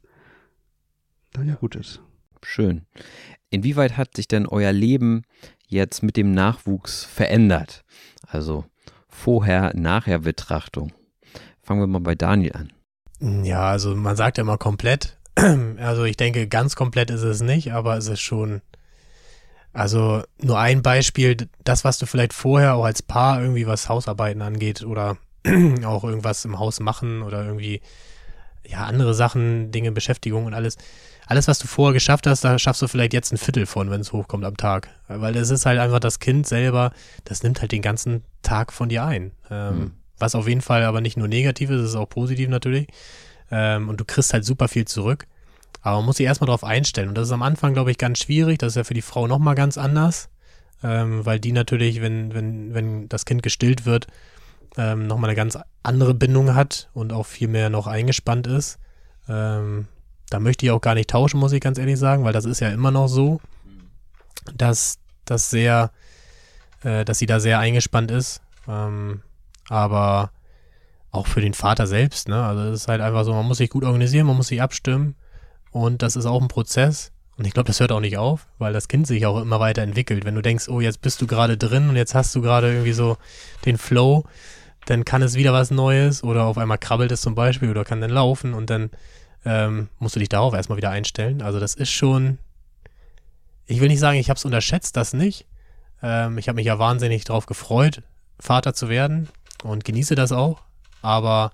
[1.33, 2.01] dann ja gut ist.
[2.43, 2.85] Schön.
[3.49, 5.23] Inwieweit hat sich denn euer Leben
[5.67, 7.83] jetzt mit dem Nachwuchs verändert?
[8.25, 8.65] Also
[9.09, 10.93] vorher, nachher Betrachtung.
[11.61, 12.73] Fangen wir mal bei Daniel an.
[13.19, 15.17] Ja, also man sagt ja immer komplett.
[15.79, 18.61] Also ich denke, ganz komplett ist es nicht, aber es ist schon
[19.77, 24.41] also nur ein Beispiel, das, was du vielleicht vorher auch als Paar irgendwie was Hausarbeiten
[24.41, 25.17] angeht oder
[25.85, 27.81] auch irgendwas im Haus machen oder irgendwie,
[28.65, 30.77] ja, andere Sachen, Dinge, Beschäftigung und alles.
[31.27, 34.01] Alles, was du vorher geschafft hast, da schaffst du vielleicht jetzt ein Viertel von, wenn
[34.01, 34.89] es hochkommt am Tag.
[35.09, 36.91] Weil das ist halt einfach das Kind selber,
[37.25, 39.31] das nimmt halt den ganzen Tag von dir ein.
[39.51, 39.91] Ähm, mhm.
[40.19, 42.87] Was auf jeden Fall aber nicht nur negativ ist, ist auch positiv natürlich.
[43.51, 45.27] Ähm, und du kriegst halt super viel zurück.
[45.81, 47.09] Aber man muss sich erstmal darauf einstellen.
[47.09, 48.57] Und das ist am Anfang, glaube ich, ganz schwierig.
[48.57, 50.29] Das ist ja für die Frau nochmal ganz anders.
[50.83, 54.07] Ähm, weil die natürlich, wenn, wenn, wenn das Kind gestillt wird,
[54.77, 58.79] ähm, nochmal eine ganz andere Bindung hat und auch viel mehr noch eingespannt ist.
[59.27, 59.87] Ähm,
[60.29, 62.59] da möchte ich auch gar nicht tauschen, muss ich ganz ehrlich sagen, weil das ist
[62.59, 63.39] ja immer noch so,
[64.55, 65.91] dass das sehr,
[66.83, 68.41] äh, dass sie da sehr eingespannt ist.
[68.67, 69.21] Ähm,
[69.69, 70.31] aber
[71.11, 72.43] auch für den Vater selbst, ne?
[72.43, 75.15] Also es ist halt einfach so, man muss sich gut organisieren, man muss sich abstimmen.
[75.71, 77.11] Und das ist auch ein Prozess.
[77.37, 79.83] Und ich glaube, das hört auch nicht auf, weil das Kind sich auch immer weiter
[79.83, 80.25] entwickelt.
[80.25, 82.93] Wenn du denkst, oh, jetzt bist du gerade drin und jetzt hast du gerade irgendwie
[82.93, 83.17] so
[83.65, 84.23] den Flow,
[84.85, 88.01] dann kann es wieder was Neues oder auf einmal krabbelt es zum Beispiel oder kann
[88.01, 88.89] dann laufen und dann
[89.45, 91.41] ähm, musst du dich darauf erstmal wieder einstellen.
[91.41, 92.39] Also das ist schon,
[93.65, 95.45] ich will nicht sagen, ich habe es unterschätzt, das nicht.
[96.01, 98.01] Ähm, ich habe mich ja wahnsinnig darauf gefreut,
[98.39, 99.29] Vater zu werden
[99.63, 100.61] und genieße das auch.
[101.01, 101.51] Aber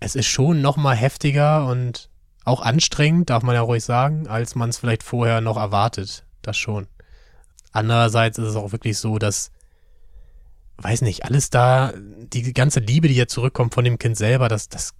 [0.00, 2.10] es ist schon noch mal heftiger und
[2.44, 6.24] auch anstrengend, darf man ja ruhig sagen, als man es vielleicht vorher noch erwartet.
[6.42, 6.86] Das schon.
[7.72, 9.50] Andererseits ist es auch wirklich so, dass,
[10.78, 14.68] weiß nicht, alles da, die ganze Liebe, die jetzt zurückkommt von dem Kind selber, das,
[14.68, 14.94] das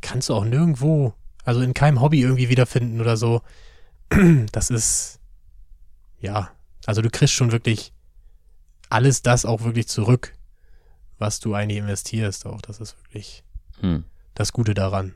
[0.00, 3.42] kannst du auch nirgendwo Also in keinem Hobby irgendwie wiederfinden oder so.
[4.52, 5.18] Das ist,
[6.20, 6.50] ja,
[6.86, 7.92] also du kriegst schon wirklich
[8.88, 10.34] alles das auch wirklich zurück,
[11.18, 12.46] was du eigentlich investierst.
[12.46, 13.44] Auch das ist wirklich
[13.80, 14.04] hm.
[14.34, 15.14] das Gute daran.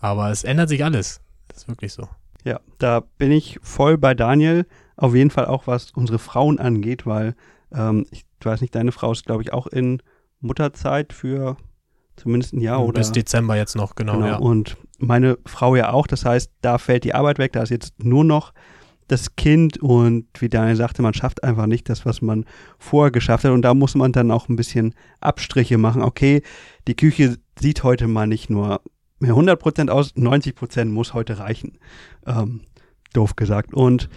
[0.00, 1.20] Aber es ändert sich alles.
[1.48, 2.08] Das ist wirklich so.
[2.44, 4.66] Ja, da bin ich voll bei Daniel.
[4.96, 7.34] Auf jeden Fall auch, was unsere Frauen angeht, weil
[7.72, 10.02] ähm, ich weiß nicht, deine Frau ist, glaube ich, auch in
[10.40, 11.56] Mutterzeit für
[12.16, 13.00] zumindest ein Jahr oder.
[13.00, 14.14] Bis Dezember jetzt noch, genau.
[14.14, 14.26] genau.
[14.26, 14.36] Ja.
[14.36, 16.06] Und meine Frau ja auch.
[16.06, 17.52] Das heißt, da fällt die Arbeit weg.
[17.52, 18.52] Da ist jetzt nur noch
[19.08, 22.44] das Kind und wie Daniel sagte, man schafft einfach nicht das, was man
[22.78, 23.52] vorher geschafft hat.
[23.52, 26.02] Und da muss man dann auch ein bisschen Abstriche machen.
[26.02, 26.42] Okay,
[26.88, 28.80] die Küche sieht heute mal nicht nur
[29.18, 31.78] mehr 100 Prozent aus, 90 Prozent muss heute reichen.
[32.26, 32.62] Ähm,
[33.12, 33.74] doof gesagt.
[33.74, 34.08] Und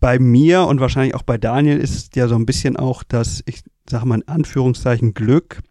[0.00, 3.42] bei mir und wahrscheinlich auch bei Daniel ist es ja so ein bisschen auch das,
[3.46, 5.62] ich sage mal in Anführungszeichen Glück.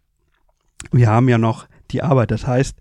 [0.90, 2.30] Wir haben ja noch die Arbeit.
[2.30, 2.76] Das heißt,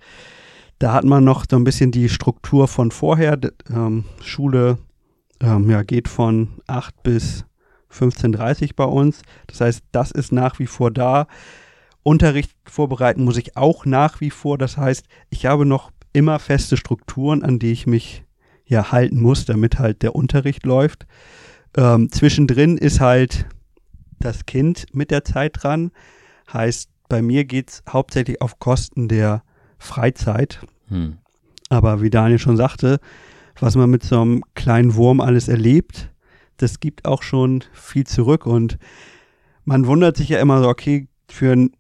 [0.80, 3.40] da hat man noch so ein bisschen die Struktur von vorher.
[3.70, 4.78] Ähm, Schule
[5.42, 7.46] ähm, ja, geht von 8 bis
[7.92, 9.22] 15.30 bei uns.
[9.48, 11.28] Das heißt, das ist nach wie vor da.
[12.04, 14.58] Unterricht vorbereiten muss ich auch nach wie vor.
[14.58, 18.24] Das heißt, ich habe noch immer feste Strukturen, an die ich mich
[18.66, 21.06] ja halten muss, damit halt der Unterricht läuft.
[21.76, 23.48] Ähm, zwischendrin ist halt
[24.20, 25.92] das Kind mit der Zeit dran.
[26.52, 29.44] Heißt, bei mir geht es hauptsächlich auf Kosten der
[29.78, 30.62] Freizeit.
[30.88, 31.18] Hm.
[31.70, 33.00] Aber wie Daniel schon sagte,
[33.60, 36.10] was man mit so einem kleinen Wurm alles erlebt,
[36.58, 38.46] das gibt auch schon viel zurück.
[38.46, 38.78] Und
[39.64, 41.72] man wundert sich ja immer so, okay, für einen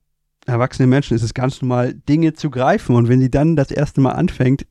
[0.45, 2.95] erwachsenen Menschen ist es ganz normal, Dinge zu greifen.
[2.95, 4.65] Und wenn sie dann das erste Mal anfängt,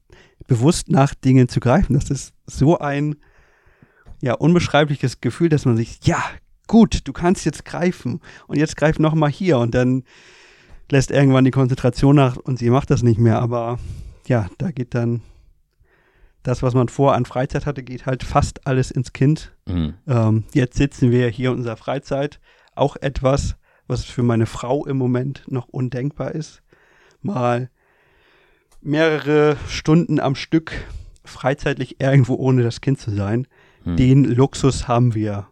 [0.46, 3.16] bewusst nach Dingen zu greifen, das ist so ein
[4.20, 6.22] ja, unbeschreibliches Gefühl, dass man sich, ja,
[6.66, 8.20] gut, du kannst jetzt greifen.
[8.46, 9.58] Und jetzt greif noch mal hier.
[9.58, 10.04] Und dann
[10.90, 13.40] lässt irgendwann die Konzentration nach und sie macht das nicht mehr.
[13.40, 13.78] Aber
[14.26, 15.22] ja, da geht dann
[16.44, 19.56] das, was man vor an Freizeit hatte, geht halt fast alles ins Kind.
[19.66, 19.94] Mhm.
[20.06, 22.38] Ähm, jetzt sitzen wir hier in unserer Freizeit.
[22.74, 26.62] Auch etwas, was für meine Frau im Moment noch undenkbar ist.
[27.22, 27.70] Mal
[28.82, 30.72] mehrere Stunden am Stück
[31.24, 33.48] freizeitlich irgendwo ohne das Kind zu sein.
[33.84, 33.96] Mhm.
[33.96, 35.48] Den Luxus haben wir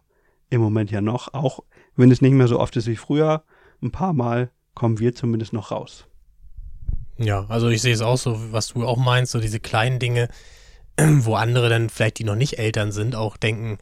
[0.51, 1.61] im Moment ja noch, auch
[1.95, 3.43] wenn es nicht mehr so oft ist wie früher.
[3.81, 6.05] Ein paar Mal kommen wir zumindest noch raus.
[7.17, 10.29] Ja, also ich sehe es auch so, was du auch meinst, so diese kleinen Dinge,
[10.97, 13.77] wo andere dann vielleicht, die noch nicht Eltern sind, auch denken,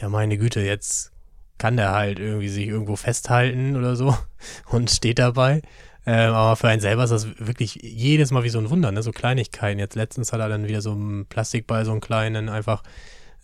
[0.00, 1.12] ja meine Güte, jetzt
[1.58, 4.16] kann der halt irgendwie sich irgendwo festhalten oder so
[4.70, 5.62] und steht dabei.
[6.06, 9.02] Ähm, aber für einen selber ist das wirklich jedes Mal wie so ein Wunder, ne?
[9.02, 9.78] So Kleinigkeiten.
[9.78, 12.82] Jetzt letztens hat er dann wieder so einen Plastikball, so einen kleinen, einfach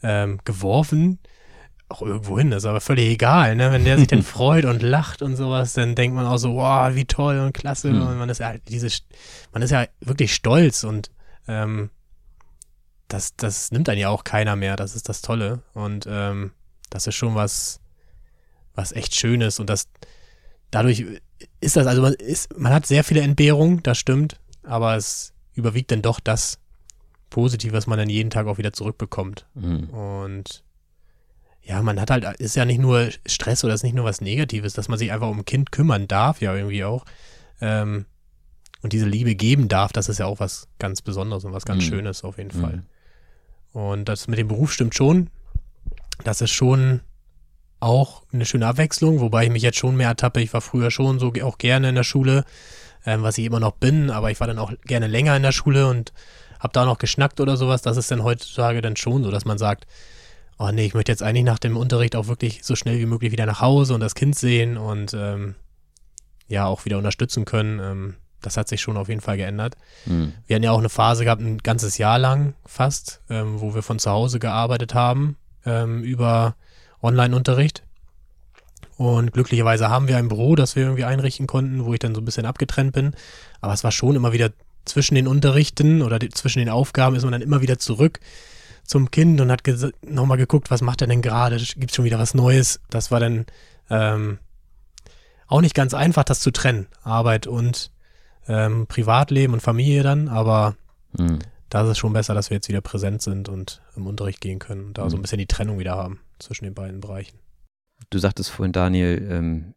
[0.02, 1.18] ähm, geworfen.
[1.90, 3.70] Auch irgendwo hin, das ist aber völlig egal, ne?
[3.70, 6.94] Wenn der sich dann freut und lacht und sowas, dann denkt man auch so, wow,
[6.94, 7.92] wie toll und klasse.
[7.92, 8.00] Mhm.
[8.00, 8.88] Und man ist ja diese,
[9.52, 11.10] man ist ja wirklich stolz und
[11.46, 11.90] ähm,
[13.08, 14.76] das, das nimmt dann ja auch keiner mehr.
[14.76, 15.62] Das ist das Tolle.
[15.74, 16.52] Und ähm,
[16.90, 17.80] das ist schon was,
[18.74, 19.60] was echt Schönes.
[19.60, 19.88] Und das,
[20.70, 21.04] dadurch
[21.60, 25.90] ist das, also man ist, man hat sehr viele Entbehrungen, das stimmt, aber es überwiegt
[25.90, 26.58] dann doch das
[27.30, 29.46] Positive, was man dann jeden Tag auch wieder zurückbekommt.
[29.54, 29.90] Mhm.
[29.90, 30.64] Und
[31.62, 34.74] ja, man hat halt, ist ja nicht nur Stress oder ist nicht nur was Negatives,
[34.74, 37.04] dass man sich einfach um ein Kind kümmern darf, ja irgendwie auch.
[37.60, 38.06] Ähm,
[38.82, 41.84] und diese Liebe geben darf, das ist ja auch was ganz Besonderes und was ganz
[41.84, 41.88] mhm.
[41.88, 42.60] Schönes auf jeden mhm.
[42.60, 42.82] Fall.
[43.74, 45.28] Und das mit dem Beruf stimmt schon.
[46.22, 47.00] Das ist schon
[47.80, 50.40] auch eine schöne Abwechslung, wobei ich mich jetzt schon mehr ertappe.
[50.40, 52.44] Ich war früher schon so auch gerne in der Schule,
[53.04, 55.52] ähm, was ich immer noch bin, aber ich war dann auch gerne länger in der
[55.52, 56.12] Schule und
[56.60, 57.82] habe da noch geschnackt oder sowas.
[57.82, 59.86] Das ist dann heutzutage dann schon so, dass man sagt,
[60.56, 63.32] oh nee, ich möchte jetzt eigentlich nach dem Unterricht auch wirklich so schnell wie möglich
[63.32, 65.56] wieder nach Hause und das Kind sehen und ähm,
[66.46, 67.80] ja auch wieder unterstützen können.
[67.80, 68.14] Ähm,
[68.46, 69.76] das hat sich schon auf jeden Fall geändert.
[70.06, 70.32] Mhm.
[70.46, 73.82] Wir hatten ja auch eine Phase gehabt, ein ganzes Jahr lang fast, ähm, wo wir
[73.82, 76.56] von zu Hause gearbeitet haben ähm, über
[77.02, 77.82] Online-Unterricht.
[78.96, 82.20] Und glücklicherweise haben wir ein Büro, das wir irgendwie einrichten konnten, wo ich dann so
[82.20, 83.14] ein bisschen abgetrennt bin.
[83.60, 84.50] Aber es war schon immer wieder
[84.84, 88.20] zwischen den Unterrichten oder die, zwischen den Aufgaben ist man dann immer wieder zurück
[88.84, 89.62] zum Kind und hat
[90.06, 91.56] nochmal geguckt, was macht er denn gerade?
[91.56, 92.80] Gibt es schon wieder was Neues?
[92.90, 93.46] Das war dann
[93.90, 94.38] ähm,
[95.46, 96.86] auch nicht ganz einfach, das zu trennen.
[97.02, 97.90] Arbeit und
[98.48, 100.76] ähm, Privatleben und Familie dann, aber
[101.18, 101.38] mhm.
[101.68, 104.58] da ist es schon besser, dass wir jetzt wieder präsent sind und im Unterricht gehen
[104.58, 105.10] können und da mhm.
[105.10, 107.38] so ein bisschen die Trennung wieder haben zwischen den beiden Bereichen.
[108.10, 109.74] Du sagtest vorhin, Daniel, ähm,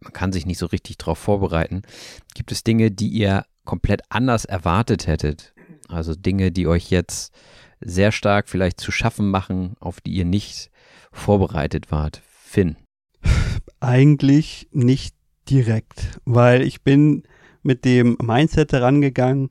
[0.00, 1.82] man kann sich nicht so richtig darauf vorbereiten.
[2.34, 5.54] Gibt es Dinge, die ihr komplett anders erwartet hättet?
[5.88, 7.34] Also Dinge, die euch jetzt
[7.80, 10.70] sehr stark vielleicht zu schaffen machen, auf die ihr nicht
[11.12, 12.22] vorbereitet wart?
[12.26, 12.76] Finn?
[13.80, 15.14] Eigentlich nicht
[15.48, 17.24] direkt, weil ich bin
[17.64, 19.48] mit dem Mindset herangegangen,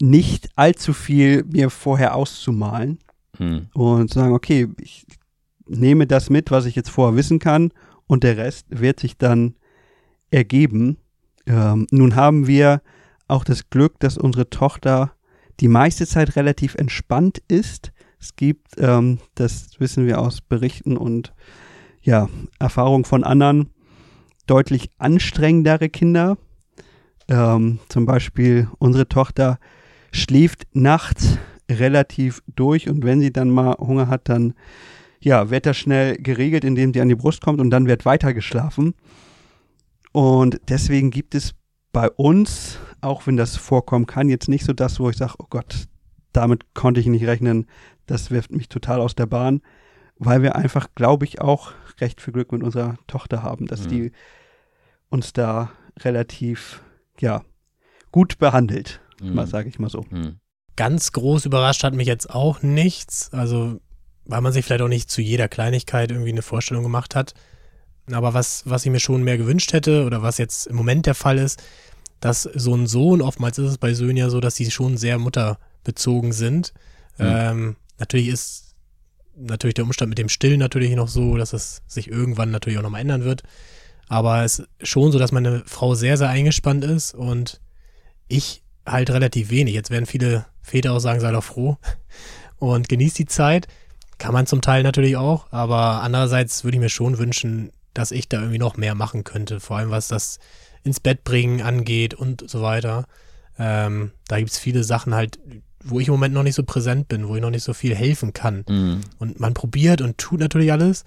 [0.00, 2.98] nicht allzu viel mir vorher auszumalen
[3.38, 3.68] Hm.
[3.72, 5.06] und sagen, okay, ich
[5.66, 7.72] nehme das mit, was ich jetzt vorher wissen kann
[8.06, 9.54] und der Rest wird sich dann
[10.30, 10.98] ergeben.
[11.46, 12.82] Ähm, nun haben wir
[13.28, 15.12] auch das Glück, dass unsere Tochter
[15.60, 17.92] die meiste Zeit relativ entspannt ist.
[18.18, 21.32] Es gibt, ähm, das wissen wir aus Berichten und
[22.02, 23.70] ja, Erfahrung von anderen,
[24.46, 26.38] deutlich anstrengendere Kinder.
[27.28, 29.58] Ähm, zum Beispiel unsere Tochter
[30.12, 31.38] schläft nachts
[31.70, 34.54] relativ durch und wenn sie dann mal Hunger hat, dann
[35.20, 38.32] ja, wird das schnell geregelt, indem sie an die Brust kommt und dann wird weiter
[38.32, 38.94] geschlafen.
[40.12, 41.54] Und deswegen gibt es
[41.92, 45.46] bei uns, auch wenn das vorkommen kann, jetzt nicht so das, wo ich sage, oh
[45.50, 45.88] Gott,
[46.32, 47.66] damit konnte ich nicht rechnen,
[48.06, 49.60] das wirft mich total aus der Bahn,
[50.18, 53.88] weil wir einfach, glaube ich, auch recht viel Glück mit unserer Tochter haben, dass Mhm.
[53.88, 54.12] die
[55.10, 56.82] uns da relativ,
[57.20, 57.44] ja,
[58.10, 59.34] gut behandelt, Hm.
[59.34, 60.04] mal sage ich mal so.
[60.10, 60.38] Hm.
[60.76, 63.32] Ganz groß überrascht hat mich jetzt auch nichts.
[63.32, 63.80] Also,
[64.24, 67.34] weil man sich vielleicht auch nicht zu jeder Kleinigkeit irgendwie eine Vorstellung gemacht hat.
[68.12, 71.14] Aber was, was ich mir schon mehr gewünscht hätte oder was jetzt im Moment der
[71.14, 71.62] Fall ist,
[72.20, 75.18] dass so ein Sohn, oftmals ist es bei Söhnen ja so, dass sie schon sehr
[75.18, 76.72] mutterbezogen sind.
[77.18, 77.26] Mhm.
[77.26, 78.74] Ähm, natürlich ist
[79.36, 82.82] natürlich der Umstand mit dem Stillen natürlich noch so, dass es sich irgendwann natürlich auch
[82.82, 83.42] nochmal ändern wird.
[84.08, 87.60] Aber es ist schon so, dass meine Frau sehr, sehr eingespannt ist und
[88.26, 89.74] ich halt relativ wenig.
[89.74, 91.76] Jetzt werden viele Väter auch sagen, sei doch froh
[92.58, 93.68] und genießt die Zeit.
[94.18, 98.28] Kann man zum Teil natürlich auch, aber andererseits würde ich mir schon wünschen, dass ich
[98.28, 99.60] da irgendwie noch mehr machen könnte.
[99.60, 100.38] Vor allem was das
[100.82, 103.06] ins Bett bringen angeht und so weiter.
[103.58, 105.38] Ähm, da gibt es viele Sachen halt,
[105.84, 107.94] wo ich im Moment noch nicht so präsent bin, wo ich noch nicht so viel
[107.94, 108.64] helfen kann.
[108.66, 109.00] Hm.
[109.18, 111.04] Und man probiert und tut natürlich alles,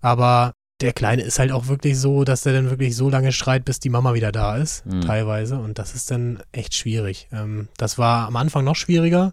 [0.00, 3.64] aber der Kleine ist halt auch wirklich so, dass der dann wirklich so lange schreit,
[3.64, 5.00] bis die Mama wieder da ist, Mhm.
[5.02, 5.56] teilweise.
[5.58, 7.28] Und das ist dann echt schwierig.
[7.32, 9.32] Ähm, das war am Anfang noch schwieriger,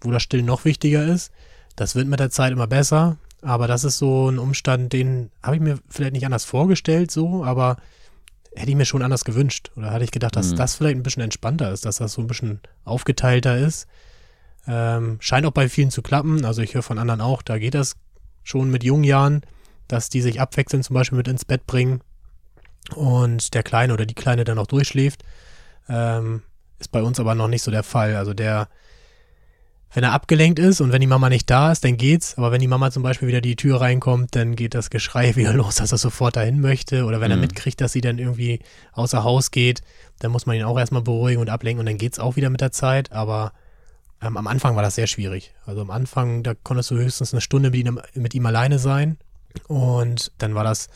[0.00, 1.32] wo das Stillen noch wichtiger ist.
[1.74, 5.56] Das wird mit der Zeit immer besser, aber das ist so ein Umstand, den habe
[5.56, 7.76] ich mir vielleicht nicht anders vorgestellt, so, aber
[8.54, 9.70] hätte ich mir schon anders gewünscht.
[9.76, 10.56] Oder hatte ich gedacht, dass Mhm.
[10.56, 13.86] das vielleicht ein bisschen entspannter ist, dass das so ein bisschen aufgeteilter ist.
[14.66, 16.44] Ähm, scheint auch bei vielen zu klappen.
[16.44, 17.96] Also ich höre von anderen auch, da geht das
[18.42, 19.42] schon mit jungen Jahren,
[19.88, 22.00] dass die sich abwechselnd zum Beispiel mit ins Bett bringen
[22.94, 25.22] und der Kleine oder die Kleine dann auch durchschläft.
[25.88, 26.42] Ähm,
[26.78, 28.16] ist bei uns aber noch nicht so der Fall.
[28.16, 28.68] Also der,
[29.94, 32.36] wenn er abgelenkt ist und wenn die Mama nicht da ist, dann geht's.
[32.36, 35.54] Aber wenn die Mama zum Beispiel wieder die Tür reinkommt, dann geht das Geschrei wieder
[35.54, 37.04] los, dass er sofort dahin möchte.
[37.04, 37.42] Oder wenn er Mhm.
[37.42, 38.60] mitkriegt, dass sie dann irgendwie
[38.92, 39.80] außer Haus geht,
[40.18, 42.60] dann muss man ihn auch erstmal beruhigen und ablenken und dann geht's auch wieder mit
[42.60, 43.10] der Zeit.
[43.12, 43.52] Aber
[44.22, 45.54] ähm, am Anfang war das sehr schwierig.
[45.64, 49.18] Also am Anfang, da konntest du höchstens eine Stunde mit ihm, mit ihm alleine sein.
[49.68, 50.88] Und dann war das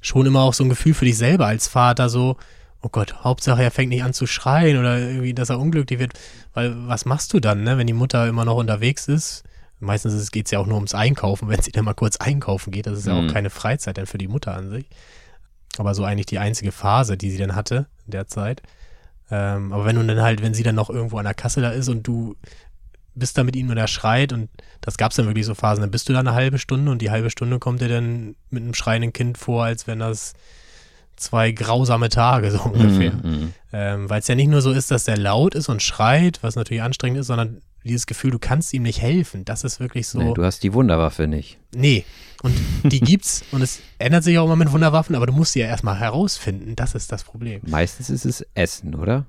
[0.00, 2.36] schon immer auch so ein Gefühl für dich selber als Vater, so,
[2.82, 6.12] oh Gott, Hauptsache er fängt nicht an zu schreien oder irgendwie, dass er unglücklich wird.
[6.54, 9.42] Weil was machst du dann, ne, wenn die Mutter immer noch unterwegs ist?
[9.80, 12.86] Meistens geht es ja auch nur ums Einkaufen, wenn sie dann mal kurz einkaufen geht.
[12.86, 13.28] Das ist ja Mhm.
[13.28, 14.86] auch keine Freizeit dann für die Mutter an sich.
[15.76, 18.62] Aber so eigentlich die einzige Phase, die sie dann hatte in der Zeit.
[19.30, 21.70] Ähm, aber wenn du dann halt, wenn sie dann noch irgendwo an der Kasse da
[21.70, 22.34] ist und du
[23.18, 24.48] bist da mit ihm und er schreit und
[24.80, 27.02] das gab es dann wirklich so Phasen, dann bist du da eine halbe Stunde und
[27.02, 30.34] die halbe Stunde kommt dir dann mit einem schreienden Kind vor, als wenn das
[31.16, 33.12] zwei grausame Tage so ungefähr.
[33.12, 33.52] Hm.
[33.72, 36.56] Ähm, Weil es ja nicht nur so ist, dass der laut ist und schreit, was
[36.56, 39.44] natürlich anstrengend ist, sondern dieses Gefühl, du kannst ihm nicht helfen.
[39.44, 40.18] Das ist wirklich so.
[40.18, 41.58] Nee, du hast die Wunderwaffe nicht.
[41.74, 42.04] Nee.
[42.42, 42.54] Und
[42.84, 45.66] die gibt's und es ändert sich auch immer mit Wunderwaffen, aber du musst sie ja
[45.66, 46.76] erstmal herausfinden.
[46.76, 47.60] Das ist das Problem.
[47.66, 49.26] Meistens ist es Essen, oder?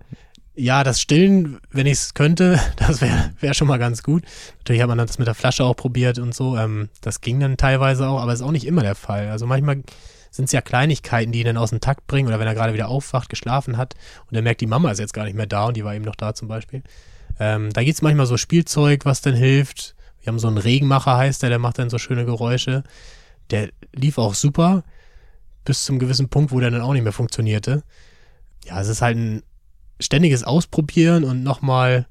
[0.60, 4.24] Ja, das Stillen, wenn ich es könnte, das wäre wär schon mal ganz gut.
[4.58, 6.58] Natürlich hat man das mit der Flasche auch probiert und so.
[6.58, 9.30] Ähm, das ging dann teilweise auch, aber ist auch nicht immer der Fall.
[9.30, 9.84] Also manchmal
[10.32, 12.74] sind es ja Kleinigkeiten, die ihn dann aus dem Takt bringen oder wenn er gerade
[12.74, 13.96] wieder aufwacht, geschlafen hat
[14.30, 16.04] und er merkt, die Mama ist jetzt gar nicht mehr da und die war eben
[16.04, 16.84] noch da zum Beispiel.
[17.40, 19.96] Ähm, da gibt es manchmal so Spielzeug, was dann hilft.
[20.20, 22.84] Wir haben so einen Regenmacher, heißt der, der macht dann so schöne Geräusche.
[23.50, 24.84] Der lief auch super,
[25.64, 27.82] bis zum gewissen Punkt, wo der dann auch nicht mehr funktionierte.
[28.66, 29.44] Ja, es ist halt ein
[30.00, 32.08] ständiges Ausprobieren und nochmal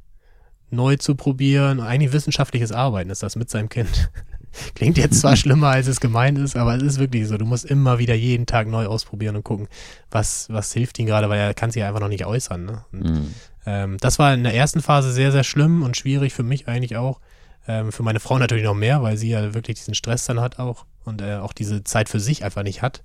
[0.70, 1.78] neu zu probieren.
[1.80, 4.11] Und eigentlich wissenschaftliches Arbeiten ist das mit seinem Kind.
[4.74, 7.36] Klingt jetzt zwar schlimmer, als es gemeint ist, aber es ist wirklich so.
[7.39, 9.68] Du musst immer wieder jeden Tag neu ausprobieren und gucken,
[10.11, 12.64] was, was hilft ihm gerade, weil er kann sich einfach noch nicht äußern.
[12.64, 12.84] Ne?
[12.93, 13.34] Und, Hm.
[13.66, 16.97] ähm, das war in der ersten Phase sehr, sehr schlimm und schwierig für mich eigentlich
[16.97, 17.20] auch.
[17.66, 20.59] Ähm, für meine Frau natürlich noch mehr, weil sie ja wirklich diesen Stress dann hat
[20.59, 23.03] auch und äh, auch diese Zeit für sich einfach nicht hat.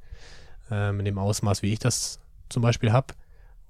[0.71, 2.19] Ähm, in dem Ausmaß, wie ich das
[2.49, 3.13] zum Beispiel habe.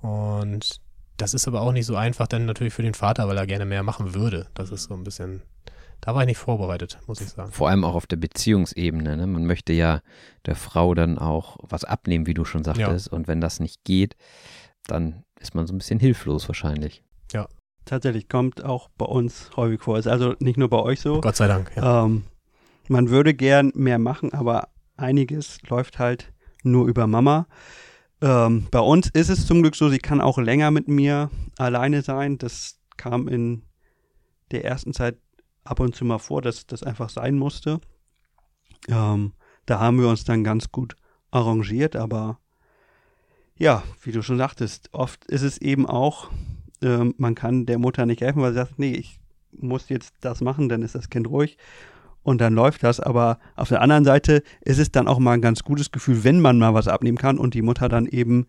[0.02, 0.82] Und
[1.24, 3.64] das ist aber auch nicht so einfach dann natürlich für den Vater, weil er gerne
[3.64, 4.48] mehr machen würde.
[4.56, 5.42] Das ist so ein bisschen,
[6.02, 7.54] da war ich nicht vorbereitet, muss ich sagen.
[7.54, 9.16] Vor allem auch auf der Beziehungsebene.
[9.16, 9.26] Ne?
[9.26, 10.02] Man möchte ja
[10.46, 13.08] der Frau dann auch was abnehmen, wie du schon sagtest.
[13.08, 14.18] Und wenn das nicht geht,
[14.86, 17.04] dann ist man so ein bisschen hilflos wahrscheinlich.
[17.86, 19.98] tatsächlich kommt auch bei uns häufig vor.
[19.98, 21.22] Ist also nicht nur bei euch so.
[21.22, 21.72] Gott sei Dank.
[21.78, 22.04] Ja.
[22.04, 22.24] Ähm,
[22.90, 24.68] man würde gern mehr machen, aber
[24.98, 27.48] einiges läuft halt nur über Mama.
[28.24, 32.02] Ähm, bei uns ist es zum Glück so, sie kann auch länger mit mir alleine
[32.04, 32.38] sein.
[32.38, 33.64] Das kam in
[34.52, 35.18] der ersten Zeit
[35.66, 37.82] ab und zu mal vor, dass das einfach sein musste.
[38.88, 39.34] Ähm,
[39.66, 40.96] da haben wir uns dann ganz gut
[41.32, 42.40] arrangiert, aber
[43.58, 46.30] ja, wie du schon sagtest, oft ist es eben auch,
[46.82, 49.20] ähm, man kann der Mutter nicht helfen, weil sie sagt, nee, ich
[49.52, 51.58] muss jetzt das machen, dann ist das Kind ruhig
[52.24, 53.00] und dann läuft das.
[53.00, 56.40] Aber auf der anderen Seite ist es dann auch mal ein ganz gutes Gefühl, wenn
[56.40, 58.48] man mal was abnehmen kann und die Mutter dann eben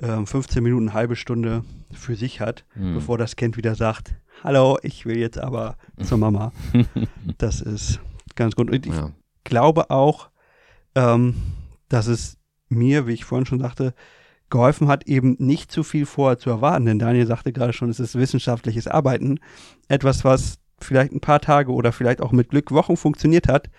[0.00, 2.94] äh, 15 Minuten, eine halbe Stunde für sich hat, mhm.
[2.94, 6.52] bevor das Kind wieder sagt, hallo, ich will jetzt aber zur Mama.
[7.38, 8.00] das ist
[8.34, 8.70] ganz gut.
[8.70, 9.10] Und ich ja.
[9.44, 10.30] glaube auch,
[10.94, 11.34] ähm,
[11.88, 12.38] dass es
[12.68, 13.94] mir, wie ich vorhin schon sagte,
[14.50, 16.86] geholfen hat, eben nicht zu viel vorher zu erwarten.
[16.86, 19.40] Denn Daniel sagte gerade schon, es ist wissenschaftliches Arbeiten.
[19.88, 23.70] Etwas, was vielleicht ein paar Tage oder vielleicht auch mit Glück Wochen funktioniert hat,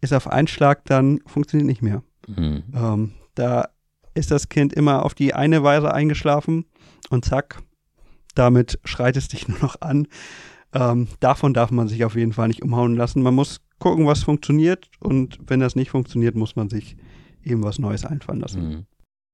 [0.00, 2.02] ist auf einen Schlag dann funktioniert nicht mehr.
[2.26, 2.64] Mhm.
[2.74, 3.68] Ähm, da
[4.14, 6.66] ist das Kind immer auf die eine Weise eingeschlafen
[7.10, 7.62] und zack,
[8.34, 10.08] damit schreit es dich nur noch an.
[10.74, 13.22] Ähm, davon darf man sich auf jeden Fall nicht umhauen lassen.
[13.22, 16.96] Man muss gucken, was funktioniert und wenn das nicht funktioniert, muss man sich
[17.42, 18.68] eben was Neues einfallen lassen.
[18.68, 18.86] Mhm.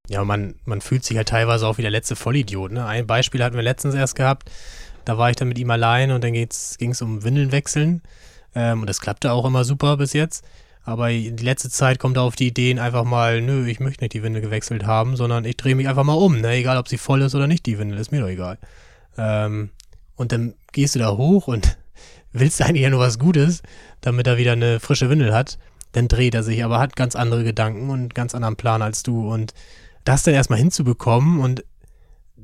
[0.09, 2.73] Ja, man, man fühlt sich halt teilweise auch wie der letzte Vollidiot.
[2.73, 2.85] Ne?
[2.85, 4.51] Ein Beispiel hatten wir letztens erst gehabt.
[5.09, 8.03] Da war ich dann mit ihm allein und dann ging es um Windeln wechseln.
[8.55, 10.45] Ähm, und das klappte auch immer super bis jetzt.
[10.85, 14.13] Aber die letzte Zeit kommt er auf die Ideen einfach mal, nö, ich möchte nicht
[14.13, 16.53] die Windel gewechselt haben, sondern ich drehe mich einfach mal um, ne?
[16.53, 18.59] egal ob sie voll ist oder nicht, die Windel, ist mir doch egal.
[19.17, 19.71] Ähm,
[20.15, 21.79] und dann gehst du da hoch und
[22.33, 23.63] willst eigentlich ja nur was Gutes,
[24.03, 25.59] damit er wieder eine frische Windel hat.
[25.93, 29.27] Dann dreht er sich, aber hat ganz andere Gedanken und ganz anderen Plan als du.
[29.27, 29.55] Und
[30.05, 31.65] das dann erstmal hinzubekommen und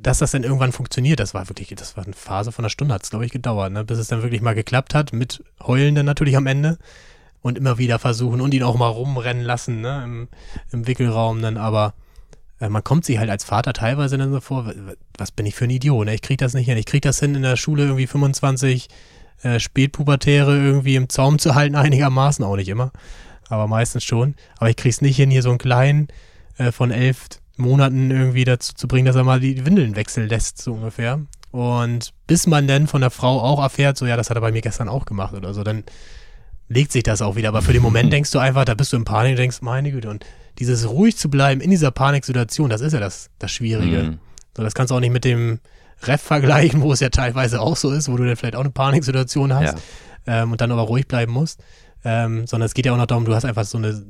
[0.05, 2.94] dass das dann irgendwann funktioniert, das war wirklich, das war eine Phase von einer Stunde,
[2.94, 3.84] hat es, glaube ich, gedauert, ne?
[3.84, 6.78] bis es dann wirklich mal geklappt hat, mit Heulen dann natürlich am Ende
[7.40, 10.28] und immer wieder versuchen und ihn auch mal rumrennen lassen, ne, im,
[10.72, 11.94] im Wickelraum dann, aber
[12.61, 14.72] äh, man kommt sich halt als Vater teilweise dann so vor,
[15.16, 16.14] was bin ich für ein Idiot, ne?
[16.14, 18.88] ich krieg das nicht hin, ich krieg das hin, in der Schule irgendwie 25
[19.42, 22.92] äh, Spätpubertäre irgendwie im Zaum zu halten, einigermaßen, auch nicht immer,
[23.48, 26.09] aber meistens schon, aber ich krieg's nicht hin, hier so einen kleinen
[26.59, 30.61] äh, von elf Monaten irgendwie dazu zu bringen, dass er mal die Windeln wechseln lässt,
[30.61, 31.20] so ungefähr.
[31.50, 34.50] Und bis man dann von der Frau auch erfährt, so ja, das hat er bei
[34.50, 35.84] mir gestern auch gemacht oder so, dann
[36.68, 37.48] legt sich das auch wieder.
[37.48, 39.92] Aber für den Moment denkst du einfach, da bist du in Panik und denkst, meine
[39.92, 40.11] Güte.
[40.11, 40.24] Und
[40.59, 44.02] dieses ruhig zu bleiben in dieser Paniksituation, das ist ja das, das Schwierige.
[44.02, 44.18] Mhm.
[44.57, 45.61] So, das kannst du auch nicht mit dem
[46.02, 48.70] Ref vergleichen, wo es ja teilweise auch so ist, wo du dann vielleicht auch eine
[48.70, 49.76] Paniksituation hast
[50.26, 50.42] ja.
[50.42, 51.62] ähm, und dann aber ruhig bleiben musst.
[52.05, 54.05] Ähm, sondern es geht ja auch noch darum, du hast einfach so eine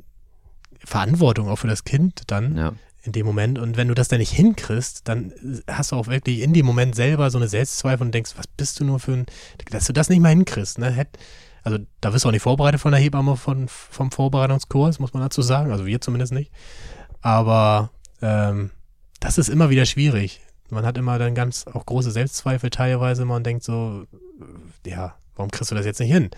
[0.83, 2.57] Verantwortung auch für das Kind dann.
[2.57, 2.73] Ja
[3.05, 3.59] in dem Moment.
[3.59, 5.33] Und wenn du das dann nicht hinkriegst, dann
[5.67, 8.79] hast du auch wirklich in dem Moment selber so eine Selbstzweifel und denkst, was bist
[8.79, 9.25] du nur für ein,
[9.69, 10.79] dass du das nicht mal hinkriegst.
[10.79, 11.07] Ne?
[11.63, 15.23] Also da wirst du auch nicht vorbereitet von der Hebamme von, vom Vorbereitungskurs, muss man
[15.23, 15.71] dazu sagen.
[15.71, 16.51] Also wir zumindest nicht.
[17.21, 17.91] Aber
[18.21, 18.71] ähm,
[19.19, 20.41] das ist immer wieder schwierig.
[20.69, 24.05] Man hat immer dann ganz auch große Selbstzweifel teilweise immer und denkt so,
[24.85, 26.31] ja, warum kriegst du das jetzt nicht hin?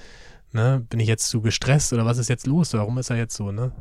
[0.52, 0.86] Ne?
[0.90, 2.74] Bin ich jetzt zu gestresst oder was ist jetzt los?
[2.74, 3.72] Warum ist er jetzt so, ne?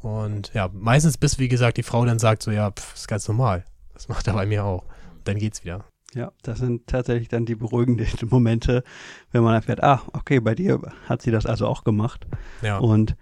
[0.00, 3.26] Und ja, meistens bis, wie gesagt, die Frau dann sagt so, ja, pff, ist ganz
[3.28, 3.64] normal.
[3.94, 4.82] Das macht er bei mir auch.
[5.14, 5.84] Und dann geht's wieder.
[6.14, 8.82] Ja, das sind tatsächlich dann die beruhigenden Momente,
[9.30, 12.26] wenn man erfährt, ah, okay, bei dir hat sie das also auch gemacht.
[12.62, 12.78] Ja.
[12.78, 13.16] Und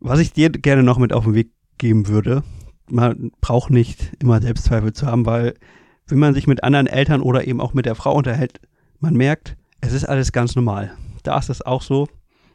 [0.00, 2.42] was ich dir gerne noch mit auf den Weg geben würde,
[2.90, 5.54] man braucht nicht immer Selbstzweifel zu haben, weil
[6.06, 8.60] wenn man sich mit anderen Eltern oder eben auch mit der Frau unterhält,
[9.00, 10.94] man merkt, es ist alles ganz normal.
[11.22, 12.08] Da ist es auch so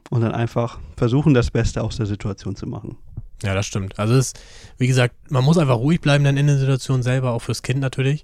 [0.09, 2.97] und dann einfach versuchen, das Beste aus der Situation zu machen.
[3.43, 3.97] Ja, das stimmt.
[3.97, 4.39] Also es ist,
[4.77, 7.79] wie gesagt, man muss einfach ruhig bleiben dann in der Situation selber, auch fürs Kind
[7.79, 8.23] natürlich.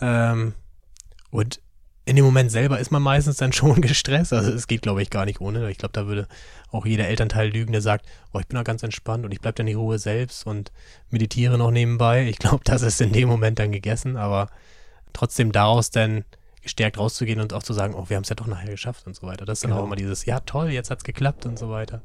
[0.00, 0.54] Ähm,
[1.30, 1.60] und
[2.06, 4.32] in dem Moment selber ist man meistens dann schon gestresst.
[4.32, 5.70] Also es geht, glaube ich, gar nicht ohne.
[5.70, 6.28] Ich glaube, da würde
[6.70, 9.56] auch jeder Elternteil lügen, der sagt, oh, ich bin da ganz entspannt und ich bleibe
[9.56, 10.72] dann die Ruhe selbst und
[11.10, 12.26] meditiere noch nebenbei.
[12.28, 14.48] Ich glaube, das ist in dem Moment dann gegessen, aber
[15.12, 16.24] trotzdem daraus dann
[16.62, 19.14] gestärkt rauszugehen und auch zu sagen, oh, wir haben es ja doch nachher geschafft und
[19.14, 19.44] so weiter.
[19.44, 19.82] Das ist dann genau.
[19.82, 22.02] auch immer dieses, ja toll, jetzt hat es geklappt und so weiter.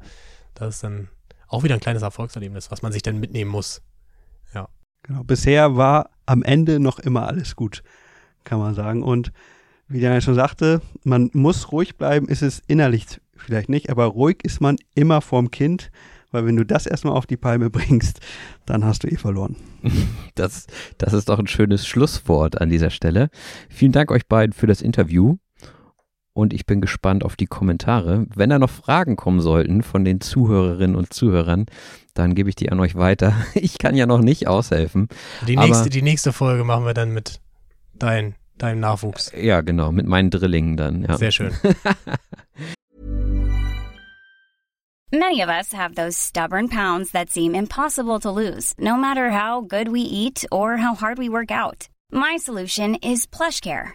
[0.54, 1.08] Das ist dann
[1.50, 3.82] auch wieder ein kleines Erfolgserlebnis, was man sich dann mitnehmen muss.
[4.54, 4.68] Ja.
[5.02, 5.24] Genau.
[5.24, 7.82] Bisher war am Ende noch immer alles gut,
[8.44, 9.02] kann man sagen.
[9.02, 9.32] Und
[9.88, 14.38] wie Daniel schon sagte, man muss ruhig bleiben, ist es innerlich vielleicht nicht, aber ruhig
[14.44, 15.90] ist man immer vorm Kind,
[16.30, 18.20] weil wenn du das erstmal auf die Palme bringst,
[18.66, 19.56] dann hast du eh verloren.
[20.36, 23.28] Das, das ist doch ein schönes Schlusswort an dieser Stelle.
[23.68, 25.36] Vielen Dank euch beiden für das Interview
[26.32, 28.26] und ich bin gespannt auf die Kommentare.
[28.34, 31.66] Wenn da noch Fragen kommen sollten von den Zuhörerinnen und Zuhörern,
[32.14, 33.34] dann gebe ich die an euch weiter.
[33.54, 35.08] Ich kann ja noch nicht aushelfen.
[35.46, 37.40] Die nächste, die nächste Folge machen wir dann mit
[37.94, 39.32] deinen deinem Nachwuchs.
[39.34, 41.02] Ja, genau, mit meinen Drillingen dann.
[41.02, 41.16] Ja.
[41.16, 41.52] Sehr schön.
[45.12, 49.60] Many of us have those stubborn pounds that seem impossible to lose, no matter how
[49.60, 51.88] good we eat or how hard we work out.
[52.12, 53.94] My solution is PlushCare.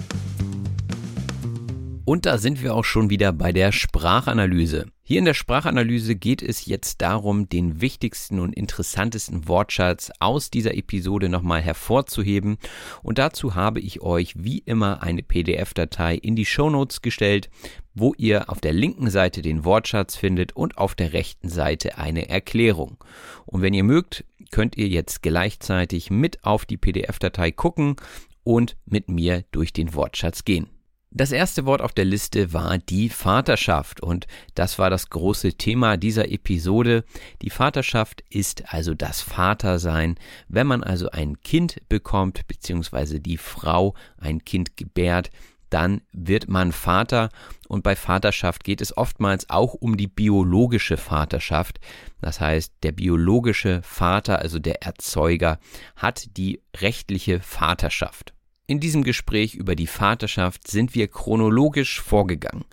[2.03, 4.87] Und da sind wir auch schon wieder bei der Sprachanalyse.
[5.03, 10.75] Hier in der Sprachanalyse geht es jetzt darum, den wichtigsten und interessantesten Wortschatz aus dieser
[10.75, 12.57] Episode nochmal hervorzuheben.
[13.03, 17.49] Und dazu habe ich euch wie immer eine PDF-Datei in die Shownotes gestellt,
[17.93, 22.29] wo ihr auf der linken Seite den Wortschatz findet und auf der rechten Seite eine
[22.29, 22.97] Erklärung.
[23.45, 27.95] Und wenn ihr mögt, könnt ihr jetzt gleichzeitig mit auf die PDF-Datei gucken
[28.43, 30.80] und mit mir durch den Wortschatz gehen.
[31.13, 35.97] Das erste Wort auf der Liste war die Vaterschaft und das war das große Thema
[35.97, 37.03] dieser Episode.
[37.41, 40.15] Die Vaterschaft ist also das Vatersein.
[40.47, 45.31] Wenn man also ein Kind bekommt, beziehungsweise die Frau ein Kind gebärt,
[45.69, 47.27] dann wird man Vater
[47.67, 51.81] und bei Vaterschaft geht es oftmals auch um die biologische Vaterschaft.
[52.21, 55.59] Das heißt, der biologische Vater, also der Erzeuger,
[55.97, 58.33] hat die rechtliche Vaterschaft.
[58.71, 62.63] In diesem Gespräch über die Vaterschaft sind wir chronologisch vorgegangen.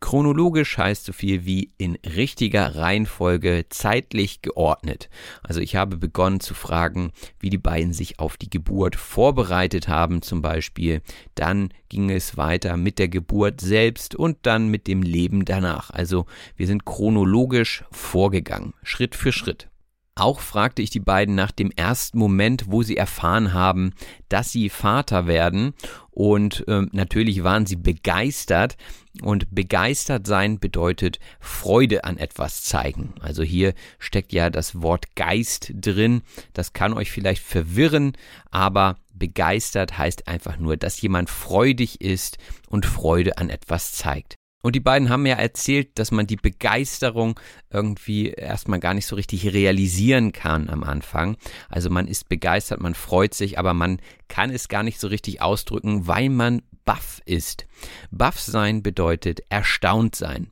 [0.00, 5.10] Chronologisch heißt so viel wie in richtiger Reihenfolge zeitlich geordnet.
[5.42, 10.22] Also ich habe begonnen zu fragen, wie die beiden sich auf die Geburt vorbereitet haben
[10.22, 11.02] zum Beispiel.
[11.34, 15.90] Dann ging es weiter mit der Geburt selbst und dann mit dem Leben danach.
[15.90, 16.24] Also
[16.56, 19.68] wir sind chronologisch vorgegangen, Schritt für Schritt.
[20.14, 23.94] Auch fragte ich die beiden nach dem ersten Moment, wo sie erfahren haben,
[24.28, 25.72] dass sie Vater werden.
[26.10, 28.76] Und äh, natürlich waren sie begeistert.
[29.22, 33.14] Und begeistert sein bedeutet Freude an etwas zeigen.
[33.20, 36.22] Also hier steckt ja das Wort Geist drin.
[36.54, 38.12] Das kann euch vielleicht verwirren,
[38.50, 42.38] aber begeistert heißt einfach nur, dass jemand freudig ist
[42.68, 44.36] und Freude an etwas zeigt.
[44.62, 47.38] Und die beiden haben ja erzählt, dass man die Begeisterung
[47.70, 51.36] irgendwie erstmal gar nicht so richtig realisieren kann am Anfang.
[51.68, 55.42] Also man ist begeistert, man freut sich, aber man kann es gar nicht so richtig
[55.42, 57.66] ausdrücken, weil man baff ist.
[58.10, 60.50] Baff sein bedeutet erstaunt sein.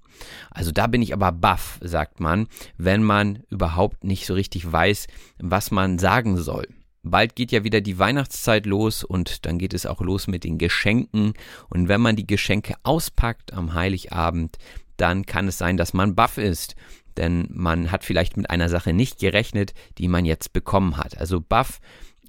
[0.50, 5.06] Also da bin ich aber baff, sagt man, wenn man überhaupt nicht so richtig weiß,
[5.38, 6.66] was man sagen soll.
[7.02, 10.58] Bald geht ja wieder die Weihnachtszeit los und dann geht es auch los mit den
[10.58, 11.32] Geschenken.
[11.68, 14.58] Und wenn man die Geschenke auspackt am Heiligabend,
[14.96, 16.76] dann kann es sein, dass man baff ist.
[17.16, 21.16] Denn man hat vielleicht mit einer Sache nicht gerechnet, die man jetzt bekommen hat.
[21.16, 21.80] Also baff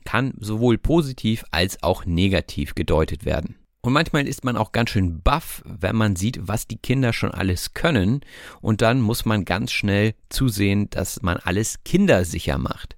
[0.05, 3.55] kann sowohl positiv als auch negativ gedeutet werden.
[3.84, 7.32] Und manchmal ist man auch ganz schön baff, wenn man sieht, was die Kinder schon
[7.32, 8.22] alles können.
[8.61, 12.95] Und dann muss man ganz schnell zusehen, dass man alles kindersicher macht.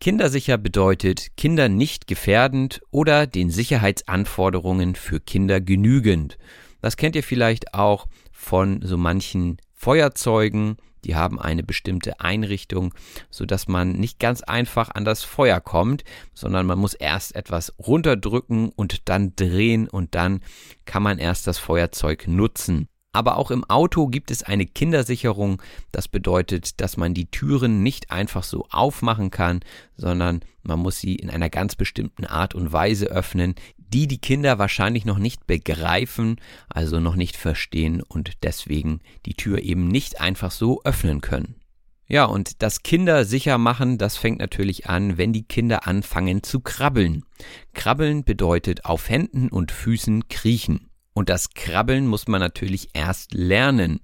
[0.00, 6.36] Kindersicher bedeutet Kinder nicht gefährdend oder den Sicherheitsanforderungen für Kinder genügend.
[6.80, 12.94] Das kennt ihr vielleicht auch von so manchen Feuerzeugen, die haben eine bestimmte Einrichtung,
[13.30, 17.74] so dass man nicht ganz einfach an das Feuer kommt, sondern man muss erst etwas
[17.78, 20.40] runterdrücken und dann drehen und dann
[20.84, 22.88] kann man erst das Feuerzeug nutzen.
[23.14, 25.62] Aber auch im Auto gibt es eine Kindersicherung.
[25.92, 29.60] Das bedeutet, dass man die Türen nicht einfach so aufmachen kann,
[29.96, 34.58] sondern man muss sie in einer ganz bestimmten Art und Weise öffnen, die die Kinder
[34.58, 40.50] wahrscheinlich noch nicht begreifen, also noch nicht verstehen und deswegen die Tür eben nicht einfach
[40.50, 41.54] so öffnen können.
[42.08, 46.58] Ja, und das Kinder sicher machen, das fängt natürlich an, wenn die Kinder anfangen zu
[46.58, 47.24] krabbeln.
[47.74, 50.90] Krabbeln bedeutet auf Händen und Füßen kriechen.
[51.14, 54.00] Und das Krabbeln muss man natürlich erst lernen.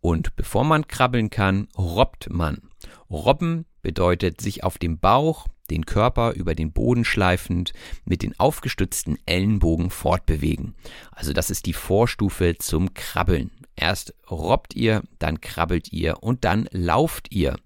[0.00, 2.62] Und bevor man krabbeln kann, robbt man.
[3.10, 7.72] Robben bedeutet sich auf dem Bauch, den Körper über den Boden schleifend,
[8.04, 10.74] mit den aufgestützten Ellenbogen fortbewegen.
[11.12, 13.50] Also das ist die Vorstufe zum Krabbeln.
[13.76, 17.56] Erst robbt ihr, dann krabbelt ihr und dann lauft ihr.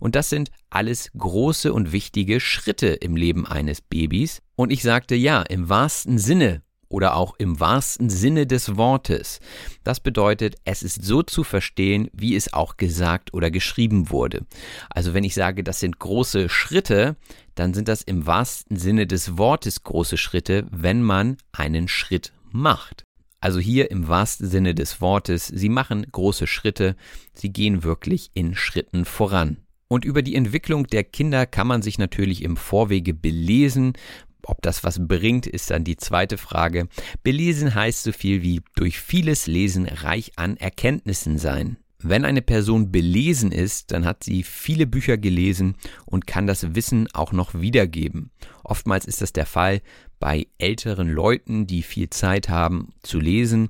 [0.00, 4.42] Und das sind alles große und wichtige Schritte im Leben eines Babys.
[4.56, 9.40] Und ich sagte ja, im wahrsten Sinne oder auch im wahrsten Sinne des Wortes.
[9.84, 14.44] Das bedeutet, es ist so zu verstehen, wie es auch gesagt oder geschrieben wurde.
[14.90, 17.16] Also wenn ich sage, das sind große Schritte,
[17.54, 23.04] dann sind das im wahrsten Sinne des Wortes große Schritte, wenn man einen Schritt macht.
[23.40, 26.96] Also hier im wahrsten Sinne des Wortes, sie machen große Schritte,
[27.32, 29.56] sie gehen wirklich in Schritten voran.
[29.88, 33.94] Und über die Entwicklung der Kinder kann man sich natürlich im Vorwege belesen.
[34.44, 36.88] Ob das was bringt, ist dann die zweite Frage.
[37.22, 41.76] Belesen heißt so viel wie durch vieles Lesen reich an Erkenntnissen sein.
[42.02, 45.76] Wenn eine Person belesen ist, dann hat sie viele Bücher gelesen
[46.06, 48.30] und kann das Wissen auch noch wiedergeben.
[48.64, 49.82] Oftmals ist das der Fall
[50.18, 53.68] bei älteren Leuten, die viel Zeit haben zu lesen.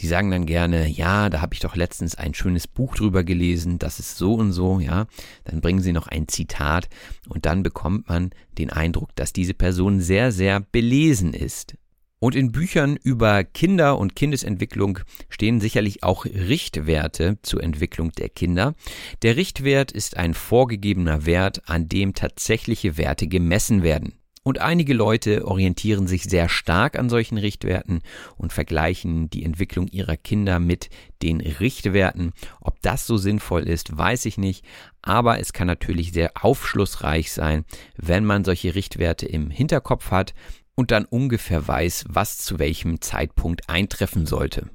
[0.00, 3.78] Die sagen dann gerne, ja, da habe ich doch letztens ein schönes Buch drüber gelesen,
[3.78, 5.06] das ist so und so, ja.
[5.44, 6.88] Dann bringen sie noch ein Zitat
[7.28, 11.76] und dann bekommt man den Eindruck, dass diese Person sehr, sehr belesen ist.
[12.24, 18.74] Und in Büchern über Kinder und Kindesentwicklung stehen sicherlich auch Richtwerte zur Entwicklung der Kinder.
[19.20, 24.14] Der Richtwert ist ein vorgegebener Wert, an dem tatsächliche Werte gemessen werden.
[24.46, 28.02] Und einige Leute orientieren sich sehr stark an solchen Richtwerten
[28.36, 30.90] und vergleichen die Entwicklung ihrer Kinder mit
[31.22, 32.32] den Richtwerten.
[32.60, 34.62] Ob das so sinnvoll ist, weiß ich nicht.
[35.00, 37.64] Aber es kann natürlich sehr aufschlussreich sein,
[37.96, 40.34] wenn man solche Richtwerte im Hinterkopf hat
[40.74, 44.68] und dann ungefähr weiß, was zu welchem Zeitpunkt eintreffen sollte.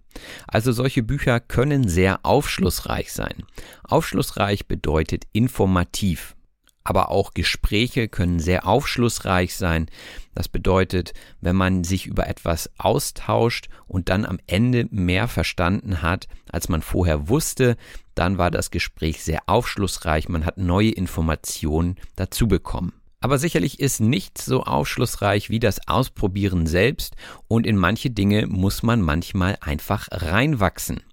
[0.48, 3.44] Also solche Bücher können sehr aufschlussreich sein.
[3.84, 6.36] Aufschlussreich bedeutet informativ.
[6.84, 9.88] Aber auch Gespräche können sehr aufschlussreich sein.
[10.34, 16.28] Das bedeutet, wenn man sich über etwas austauscht und dann am Ende mehr verstanden hat,
[16.52, 17.78] als man vorher wusste,
[18.16, 20.30] dann war das Gespräch sehr aufschlussreich.
[20.30, 22.99] Man hat neue Informationen dazu bekommen.
[23.22, 27.16] Aber sicherlich ist nichts so aufschlussreich wie das Ausprobieren selbst
[27.48, 31.04] und in manche Dinge muss man manchmal einfach reinwachsen.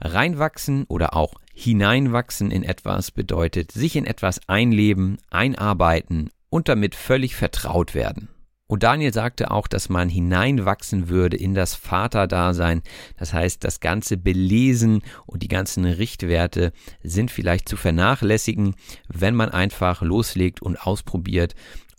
[0.00, 7.34] Reinwachsen oder auch hineinwachsen in etwas bedeutet sich in etwas einleben, einarbeiten und damit völlig
[7.34, 8.28] vertraut werden.
[8.66, 12.82] Und Daniel sagte auch, dass man hineinwachsen würde in das Vaterdasein.
[13.18, 18.74] Das heißt, das ganze Belesen und die ganzen Richtwerte sind vielleicht zu vernachlässigen,
[19.08, 21.54] wenn man einfach loslegt und ausprobiert.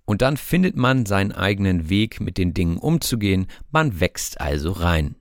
[0.06, 3.48] Und dann findet man seinen eigenen Weg, mit den Dingen umzugehen.
[3.72, 5.16] Man wächst also rein.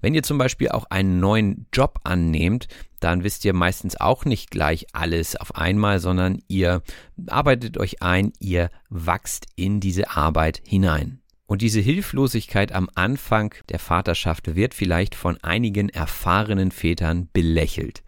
[0.00, 2.66] Wenn ihr zum Beispiel auch einen neuen Job annehmt,
[3.00, 6.82] dann wisst ihr meistens auch nicht gleich alles auf einmal, sondern ihr
[7.26, 11.20] arbeitet euch ein, ihr wachst in diese Arbeit hinein.
[11.46, 18.02] Und diese Hilflosigkeit am Anfang der Vaterschaft wird vielleicht von einigen erfahrenen Vätern belächelt.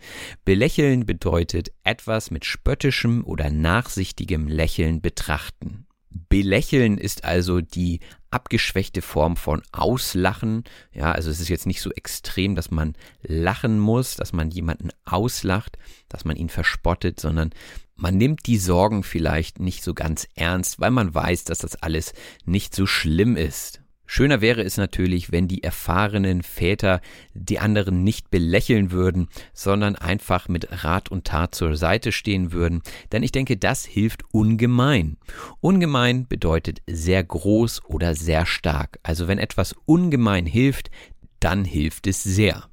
[0.44, 5.86] Belächeln bedeutet etwas mit spöttischem oder nachsichtigem Lächeln betrachten.
[6.28, 8.00] Belächeln ist also die
[8.30, 10.64] abgeschwächte Form von Auslachen.
[10.92, 14.90] Ja, also es ist jetzt nicht so extrem, dass man lachen muss, dass man jemanden
[15.04, 15.78] auslacht,
[16.08, 17.50] dass man ihn verspottet, sondern
[17.96, 22.14] man nimmt die Sorgen vielleicht nicht so ganz ernst, weil man weiß, dass das alles
[22.44, 23.79] nicht so schlimm ist.
[24.12, 27.00] Schöner wäre es natürlich, wenn die erfahrenen Väter
[27.32, 32.82] die anderen nicht belächeln würden, sondern einfach mit Rat und Tat zur Seite stehen würden,
[33.12, 35.16] denn ich denke, das hilft ungemein.
[35.60, 38.98] Ungemein bedeutet sehr groß oder sehr stark.
[39.04, 40.90] Also wenn etwas ungemein hilft,
[41.38, 42.64] dann hilft es sehr.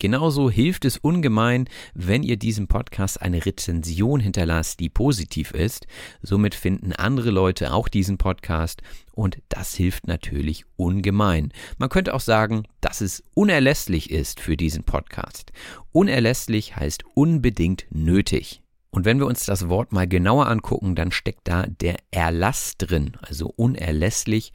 [0.00, 5.86] Genauso hilft es ungemein, wenn ihr diesem Podcast eine Rezension hinterlasst, die positiv ist.
[6.20, 8.82] Somit finden andere Leute auch diesen Podcast
[9.14, 11.52] und das hilft natürlich ungemein.
[11.78, 15.52] Man könnte auch sagen, dass es unerlässlich ist für diesen Podcast.
[15.92, 18.62] Unerlässlich heißt unbedingt nötig.
[18.90, 23.16] Und wenn wir uns das Wort mal genauer angucken, dann steckt da der Erlass drin,
[23.22, 24.52] also unerlässlich.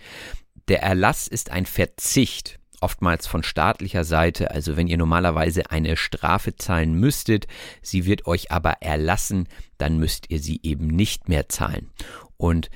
[0.68, 6.56] Der Erlass ist ein Verzicht oftmals von staatlicher Seite, also wenn ihr normalerweise eine Strafe
[6.56, 7.48] zahlen müsstet,
[7.82, 9.48] sie wird euch aber erlassen,
[9.78, 11.90] dann müsst ihr sie eben nicht mehr zahlen.
[12.38, 12.70] Und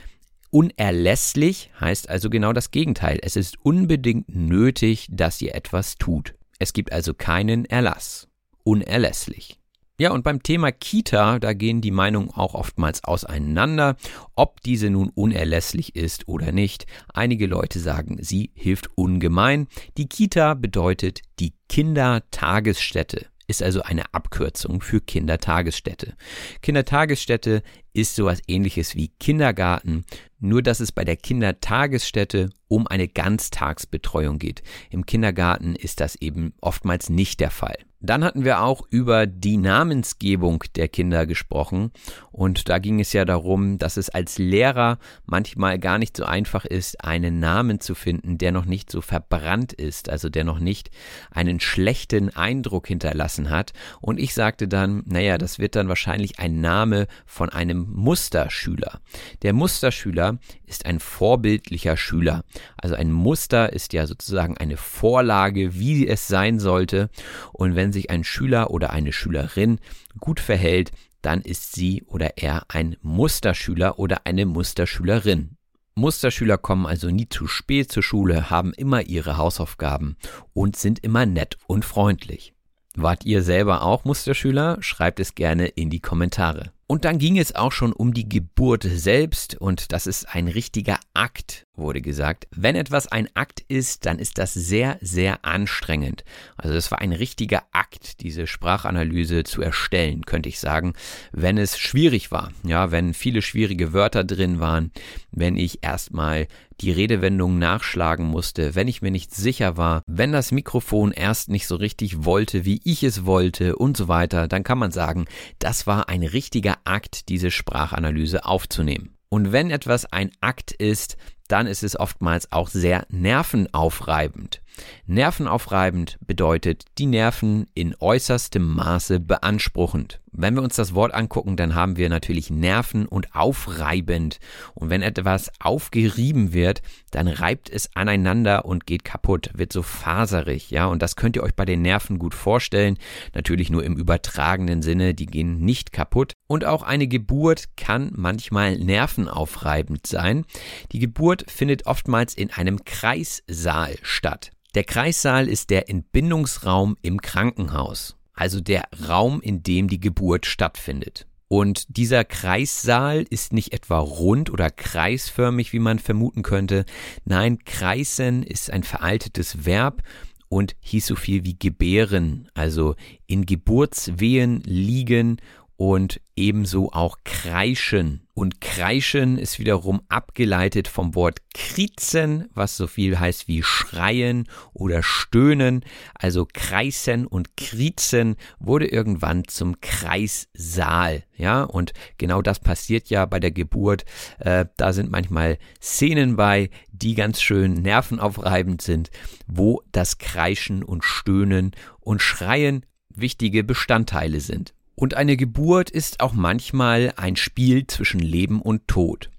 [0.53, 3.19] unerlässlich heißt also genau das Gegenteil.
[3.21, 6.35] Es ist unbedingt nötig, dass ihr etwas tut.
[6.59, 8.27] Es gibt also keinen Erlass.
[8.63, 9.59] Unerlässlich.
[9.99, 13.95] Ja, und beim Thema Kita, da gehen die Meinungen auch oftmals auseinander,
[14.35, 16.85] ob diese nun unerlässlich ist oder nicht.
[17.13, 19.67] Einige Leute sagen, sie hilft ungemein.
[19.97, 26.15] Die Kita bedeutet die Kindertagesstätte ist also eine Abkürzung für Kindertagesstätte.
[26.61, 30.05] Kindertagesstätte ist sowas ähnliches wie Kindergarten,
[30.43, 34.61] nur dass es bei der Kindertagesstätte um eine Ganztagsbetreuung geht.
[34.89, 37.77] Im Kindergarten ist das eben oftmals nicht der Fall.
[38.05, 41.91] Dann hatten wir auch über die Namensgebung der Kinder gesprochen
[42.33, 46.65] und da ging es ja darum, dass es als Lehrer manchmal gar nicht so einfach
[46.65, 50.91] ist, einen Namen zu finden, der noch nicht so verbrannt ist, also der noch nicht
[51.31, 53.71] einen schlechten Eindruck hinterlassen hat.
[54.01, 58.99] Und ich sagte dann, naja, das wird dann wahrscheinlich ein Name von einem Musterschüler.
[59.43, 60.32] Der Musterschüler
[60.65, 62.43] ist ein vorbildlicher Schüler.
[62.77, 67.09] Also ein Muster ist ja sozusagen eine Vorlage, wie es sein sollte.
[67.51, 69.79] Und wenn sich ein Schüler oder eine Schülerin
[70.19, 75.57] gut verhält, dann ist sie oder er ein Musterschüler oder eine Musterschülerin.
[75.95, 80.17] Musterschüler kommen also nie zu spät zur Schule, haben immer ihre Hausaufgaben
[80.53, 82.53] und sind immer nett und freundlich.
[82.95, 84.77] Wart ihr selber auch Musterschüler?
[84.81, 86.71] Schreibt es gerne in die Kommentare.
[86.93, 90.99] Und dann ging es auch schon um die Geburt selbst und das ist ein richtiger
[91.15, 92.47] Akt, wurde gesagt.
[92.51, 96.23] Wenn etwas ein Akt ist, dann ist das sehr, sehr anstrengend.
[96.55, 100.93] Also es war ein richtiger Akt, diese Sprachanalyse zu erstellen, könnte ich sagen,
[101.31, 102.51] wenn es schwierig war.
[102.63, 104.91] Ja, wenn viele schwierige Wörter drin waren,
[105.31, 106.47] wenn ich erstmal
[106.81, 111.67] die Redewendung nachschlagen musste, wenn ich mir nicht sicher war, wenn das Mikrofon erst nicht
[111.67, 115.25] so richtig wollte, wie ich es wollte und so weiter, dann kann man sagen,
[115.59, 119.17] das war ein richtiger Akt, diese Sprachanalyse aufzunehmen.
[119.29, 121.17] Und wenn etwas ein Akt ist,
[121.53, 124.59] dann ist es oftmals auch sehr nervenaufreibend.
[125.05, 130.19] Nervenaufreibend bedeutet die Nerven in äußerstem Maße beanspruchend.
[130.35, 134.39] Wenn wir uns das Wort angucken, dann haben wir natürlich Nerven und aufreibend.
[134.73, 140.71] Und wenn etwas aufgerieben wird, dann reibt es aneinander und geht kaputt, wird so faserig,
[140.71, 140.87] ja.
[140.87, 142.97] Und das könnt ihr euch bei den Nerven gut vorstellen.
[143.35, 146.33] Natürlich nur im übertragenen Sinne, die gehen nicht kaputt.
[146.47, 150.45] Und auch eine Geburt kann manchmal nervenaufreibend sein.
[150.91, 154.49] Die Geburt findet oftmals in einem Kreissaal statt.
[154.75, 161.27] Der Kreissaal ist der Entbindungsraum im Krankenhaus, also der Raum, in dem die Geburt stattfindet.
[161.47, 166.85] Und dieser Kreissaal ist nicht etwa rund oder kreisförmig, wie man vermuten könnte.
[167.23, 170.01] Nein, kreisen ist ein veraltetes Verb
[170.49, 172.95] und hieß so viel wie gebären, also
[173.27, 175.37] in Geburtswehen liegen
[175.83, 178.25] und ebenso auch kreischen.
[178.33, 185.03] Und kreischen ist wiederum abgeleitet vom Wort krizen, was so viel heißt wie schreien oder
[185.03, 185.83] stöhnen.
[186.13, 191.25] Also kreisen und krizen wurde irgendwann zum Kreissaal.
[191.35, 194.05] Ja, und genau das passiert ja bei der Geburt.
[194.39, 199.11] Äh, da sind manchmal Szenen bei, die ganz schön nervenaufreibend sind,
[199.47, 204.73] wo das Kreischen und Stöhnen und Schreien wichtige Bestandteile sind.
[204.95, 209.29] Und eine Geburt ist auch manchmal ein Spiel zwischen Leben und Tod.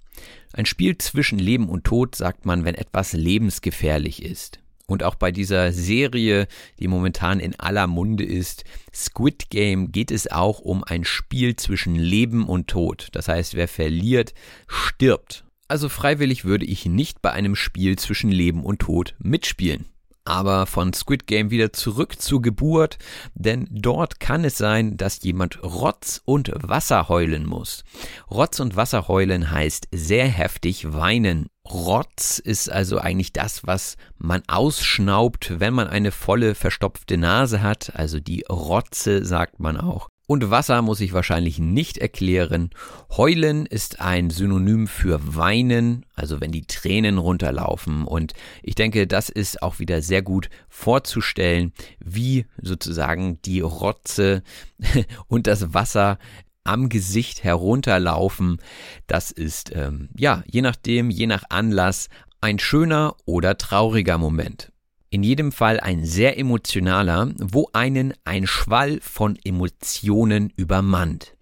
[0.53, 4.61] Ein Spiel zwischen Leben und Tod sagt man, wenn etwas lebensgefährlich ist.
[4.87, 6.47] Und auch bei dieser Serie,
[6.79, 11.95] die momentan in aller Munde ist, Squid Game, geht es auch um ein Spiel zwischen
[11.95, 13.09] Leben und Tod.
[13.13, 14.35] Das heißt, wer verliert,
[14.67, 15.45] stirbt.
[15.69, 19.87] Also freiwillig würde ich nicht bei einem Spiel zwischen Leben und Tod mitspielen.
[20.25, 22.99] Aber von Squid Game wieder zurück zur Geburt,
[23.35, 27.85] denn dort kann es sein, dass jemand Rotz und Wasser heulen muss.
[28.31, 31.49] Rotz und Wasser heulen heißt sehr heftig weinen.
[31.67, 37.95] Rotz ist also eigentlich das, was man ausschnaubt, wenn man eine volle verstopfte Nase hat,
[37.95, 40.09] also die Rotze sagt man auch.
[40.27, 42.71] Und Wasser muss ich wahrscheinlich nicht erklären.
[43.15, 48.05] Heulen ist ein Synonym für weinen, also wenn die Tränen runterlaufen.
[48.05, 54.43] Und ich denke, das ist auch wieder sehr gut vorzustellen, wie sozusagen die Rotze
[55.29, 56.19] und das Wasser
[56.65, 58.63] am Gesicht herunterlaufen.
[59.07, 62.09] Das ist, ähm, ja, je nachdem, je nach Anlass,
[62.41, 64.74] ein schöner oder trauriger Moment
[65.15, 71.37] in jedem Fall ein sehr emotionaler, wo einen ein Schwall von Emotionen übermannt.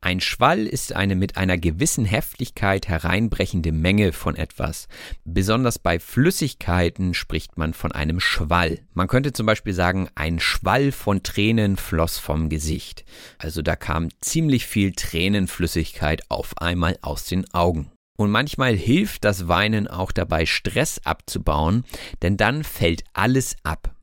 [0.00, 4.88] Ein Schwall ist eine mit einer gewissen Heftigkeit hereinbrechende Menge von etwas.
[5.24, 8.80] Besonders bei Flüssigkeiten spricht man von einem Schwall.
[8.94, 13.04] Man könnte zum Beispiel sagen, ein Schwall von Tränen floss vom Gesicht.
[13.38, 17.92] Also da kam ziemlich viel Tränenflüssigkeit auf einmal aus den Augen.
[18.20, 21.84] Und manchmal hilft das Weinen auch dabei, Stress abzubauen,
[22.20, 23.94] denn dann fällt alles ab.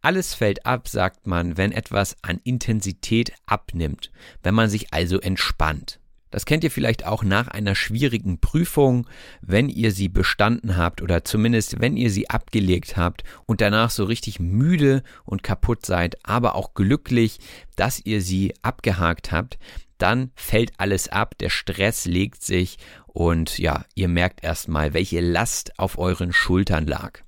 [0.00, 4.12] Alles fällt ab, sagt man, wenn etwas an Intensität abnimmt,
[4.44, 5.98] wenn man sich also entspannt.
[6.30, 9.08] Das kennt ihr vielleicht auch nach einer schwierigen Prüfung,
[9.40, 14.04] wenn ihr sie bestanden habt oder zumindest wenn ihr sie abgelegt habt und danach so
[14.04, 17.38] richtig müde und kaputt seid, aber auch glücklich,
[17.74, 19.58] dass ihr sie abgehakt habt,
[19.98, 25.78] dann fällt alles ab, der Stress legt sich und ja, ihr merkt erstmal, welche Last
[25.78, 27.20] auf euren Schultern lag.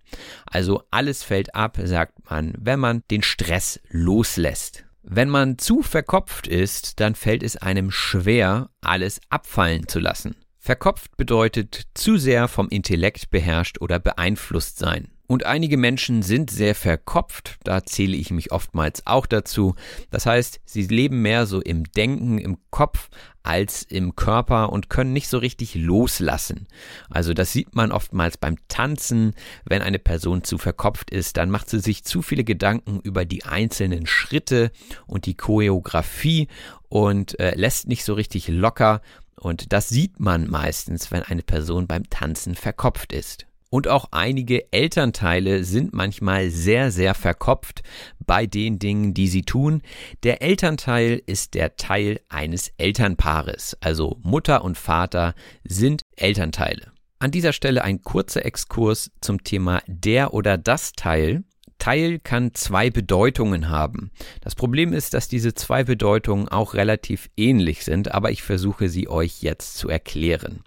[0.47, 4.85] Also alles fällt ab, sagt man, wenn man den Stress loslässt.
[5.03, 10.37] Wenn man zu verkopft ist, dann fällt es einem schwer, alles abfallen zu lassen.
[10.59, 15.09] Verkopft bedeutet zu sehr vom Intellekt beherrscht oder beeinflusst sein.
[15.29, 19.75] Und einige Menschen sind sehr verkopft, da zähle ich mich oftmals auch dazu.
[20.11, 23.11] Das heißt, sie leben mehr so im Denken, im Kopf
[23.43, 26.67] als im Körper und können nicht so richtig loslassen.
[27.11, 29.35] Also das sieht man oftmals beim Tanzen,
[29.67, 33.45] wenn eine Person zu verkopft ist, dann macht sie sich zu viele Gedanken über die
[33.45, 34.71] einzelnen Schritte
[35.07, 36.49] und die Choreografie
[36.89, 39.03] und äh, lässt nicht so richtig locker
[39.37, 43.48] und das sieht man meistens, wenn eine Person beim Tanzen verkopft ist.
[43.71, 47.83] Und auch einige Elternteile sind manchmal sehr, sehr verkopft
[48.27, 49.83] bei den Dingen, die sie tun.
[50.23, 56.93] Der Elternteil ist der Teil eines Elternpaares, also Mutter und Vater sind Elternteile.
[57.21, 61.43] An dieser Stelle ein kurzer Exkurs zum Thema der oder das Teil.
[61.79, 64.11] Teil kann zwei Bedeutungen haben.
[64.41, 69.09] Das Problem ist, dass diese zwei Bedeutungen auch relativ ähnlich sind, aber ich versuche sie
[69.09, 70.63] euch jetzt zu erklären.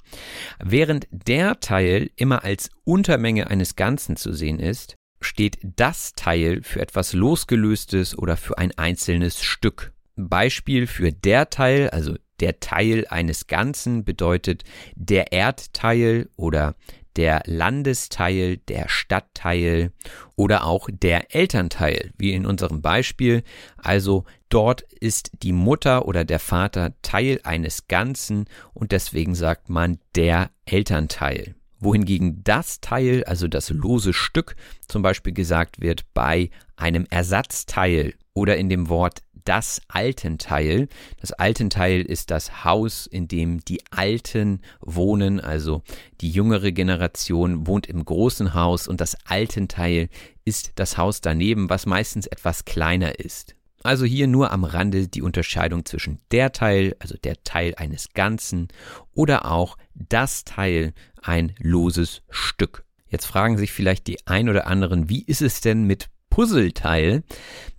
[0.63, 6.81] Während der Teil immer als Untermenge eines Ganzen zu sehen ist, steht das Teil für
[6.81, 9.93] etwas Losgelöstes oder für ein einzelnes Stück.
[10.15, 14.63] Beispiel für der Teil, also der Teil eines Ganzen bedeutet
[14.95, 16.75] der Erdteil oder
[17.15, 19.91] der Landesteil, der Stadtteil
[20.35, 23.43] oder auch der Elternteil, wie in unserem Beispiel.
[23.77, 29.99] Also dort ist die Mutter oder der Vater Teil eines Ganzen und deswegen sagt man
[30.15, 31.55] der Elternteil.
[31.79, 34.55] Wohingegen das Teil, also das lose Stück,
[34.87, 40.87] zum Beispiel gesagt wird bei einem Ersatzteil oder in dem Wort das Altenteil.
[41.19, 45.81] Das Altenteil ist das Haus, in dem die Alten wohnen, also
[46.21, 50.09] die jüngere Generation wohnt im großen Haus und das Altenteil
[50.45, 53.55] ist das Haus daneben, was meistens etwas kleiner ist.
[53.83, 58.67] Also hier nur am Rande die Unterscheidung zwischen der Teil, also der Teil eines Ganzen,
[59.13, 62.83] oder auch das Teil, ein loses Stück.
[63.07, 67.23] Jetzt fragen sich vielleicht die ein oder anderen, wie ist es denn mit Puzzleteil?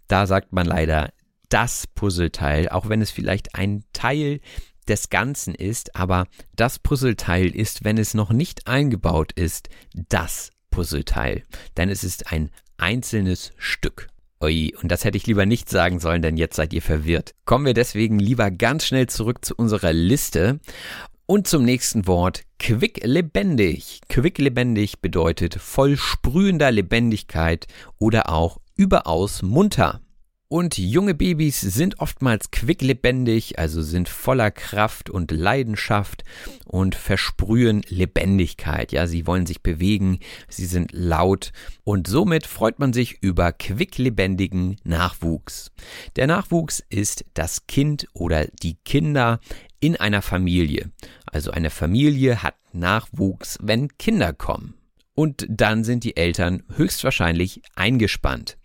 [0.08, 1.12] Da sagt man leider
[1.53, 4.40] das Puzzleteil, auch wenn es vielleicht ein Teil
[4.88, 6.26] des Ganzen ist, aber
[6.57, 9.68] das Puzzleteil ist, wenn es noch nicht eingebaut ist,
[10.09, 11.44] das Puzzleteil.
[11.76, 14.09] Denn es ist ein einzelnes Stück.
[14.42, 17.34] Ui, und das hätte ich lieber nicht sagen sollen, denn jetzt seid ihr verwirrt.
[17.44, 20.59] Kommen wir deswegen lieber ganz schnell zurück zu unserer Liste
[21.26, 24.00] und zum nächsten Wort quicklebendig.
[24.09, 27.66] Quicklebendig bedeutet voll sprühender Lebendigkeit
[27.98, 30.00] oder auch überaus munter.
[30.53, 36.24] Und junge Babys sind oftmals quicklebendig, also sind voller Kraft und Leidenschaft
[36.66, 38.92] und versprühen Lebendigkeit.
[38.92, 40.18] Ja, sie wollen sich bewegen,
[40.50, 41.53] sie sind laut
[41.84, 45.72] und somit freut man sich über quicklebendigen Nachwuchs.
[46.16, 49.40] Der Nachwuchs ist das Kind oder die Kinder
[49.80, 50.90] in einer Familie.
[51.24, 54.74] Also eine Familie hat Nachwuchs, wenn Kinder kommen.
[55.14, 58.56] Und dann sind die Eltern höchstwahrscheinlich eingespannt.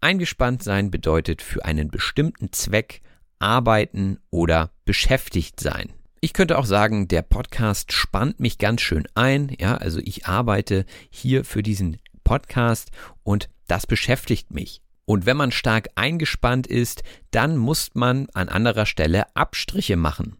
[0.00, 3.02] Eingespannt sein bedeutet für einen bestimmten Zweck
[3.38, 5.92] arbeiten oder beschäftigt sein.
[6.20, 9.54] Ich könnte auch sagen, der Podcast spannt mich ganz schön ein.
[9.58, 12.90] Ja, also ich arbeite hier für diesen Podcast
[13.22, 14.80] und das beschäftigt mich.
[15.04, 20.36] Und wenn man stark eingespannt ist, dann muss man an anderer Stelle Abstriche machen.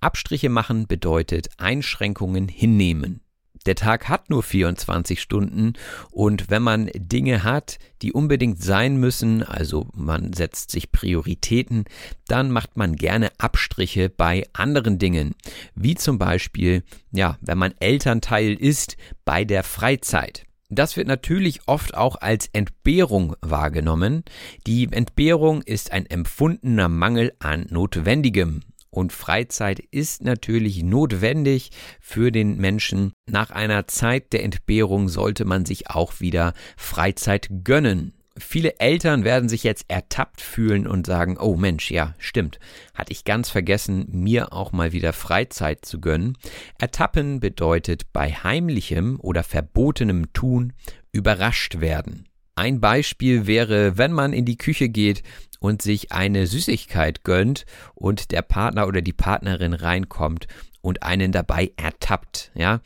[0.00, 3.20] Abstriche machen bedeutet Einschränkungen hinnehmen
[3.66, 5.74] der Tag hat nur 24 Stunden
[6.10, 11.84] und wenn man Dinge hat, die unbedingt sein müssen, also man setzt sich Prioritäten,
[12.26, 15.34] dann macht man gerne Abstriche bei anderen Dingen,
[15.74, 16.82] wie zum Beispiel,
[17.12, 20.46] ja, wenn man Elternteil ist bei der Freizeit.
[20.70, 24.22] Das wird natürlich oft auch als Entbehrung wahrgenommen.
[24.68, 28.62] Die Entbehrung ist ein empfundener Mangel an Notwendigem.
[28.90, 31.70] Und Freizeit ist natürlich notwendig
[32.00, 33.12] für den Menschen.
[33.28, 38.14] Nach einer Zeit der Entbehrung sollte man sich auch wieder Freizeit gönnen.
[38.36, 42.58] Viele Eltern werden sich jetzt ertappt fühlen und sagen, oh Mensch, ja, stimmt,
[42.94, 46.38] hatte ich ganz vergessen, mir auch mal wieder Freizeit zu gönnen.
[46.78, 50.72] Ertappen bedeutet bei heimlichem oder verbotenem Tun
[51.12, 52.28] überrascht werden.
[52.54, 55.22] Ein Beispiel wäre, wenn man in die Küche geht
[55.60, 60.48] und sich eine Süßigkeit gönnt und der Partner oder die Partnerin reinkommt
[60.80, 62.80] und einen dabei ertappt, ja,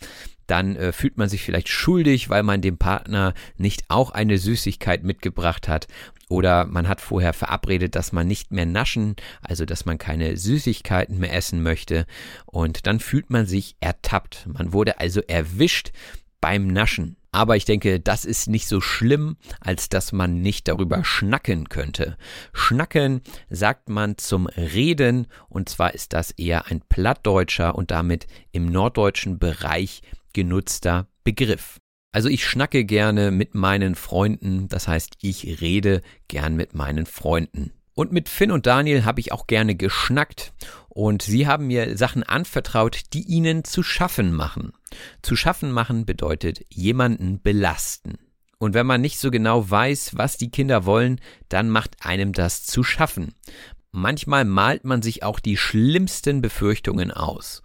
[0.47, 5.03] dann äh, fühlt man sich vielleicht schuldig, weil man dem Partner nicht auch eine Süßigkeit
[5.03, 5.87] mitgebracht hat.
[6.29, 11.19] Oder man hat vorher verabredet, dass man nicht mehr naschen, also dass man keine Süßigkeiten
[11.19, 12.07] mehr essen möchte.
[12.47, 14.47] Und dann fühlt man sich ertappt.
[14.47, 15.93] Man wurde also erwischt
[16.41, 17.17] beim Naschen.
[17.35, 22.17] Aber ich denke, das ist nicht so schlimm, als dass man nicht darüber schnacken könnte.
[22.53, 28.67] Schnacken sagt man zum Reden und zwar ist das eher ein plattdeutscher und damit im
[28.67, 31.81] norddeutschen Bereich genutzter Begriff.
[32.13, 37.73] Also ich schnacke gerne mit meinen Freunden, das heißt, ich rede gern mit meinen Freunden.
[37.95, 40.53] Und mit Finn und Daniel habe ich auch gerne geschnackt
[40.89, 44.73] und sie haben mir Sachen anvertraut, die ihnen zu schaffen machen.
[45.23, 48.19] Zu schaffen machen bedeutet jemanden belasten.
[48.59, 52.65] Und wenn man nicht so genau weiß, was die Kinder wollen, dann macht einem das
[52.65, 53.35] zu schaffen.
[53.97, 57.63] Manchmal malt man sich auch die schlimmsten Befürchtungen aus.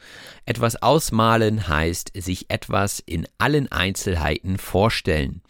[0.49, 5.43] Etwas ausmalen heißt sich etwas in allen Einzelheiten vorstellen.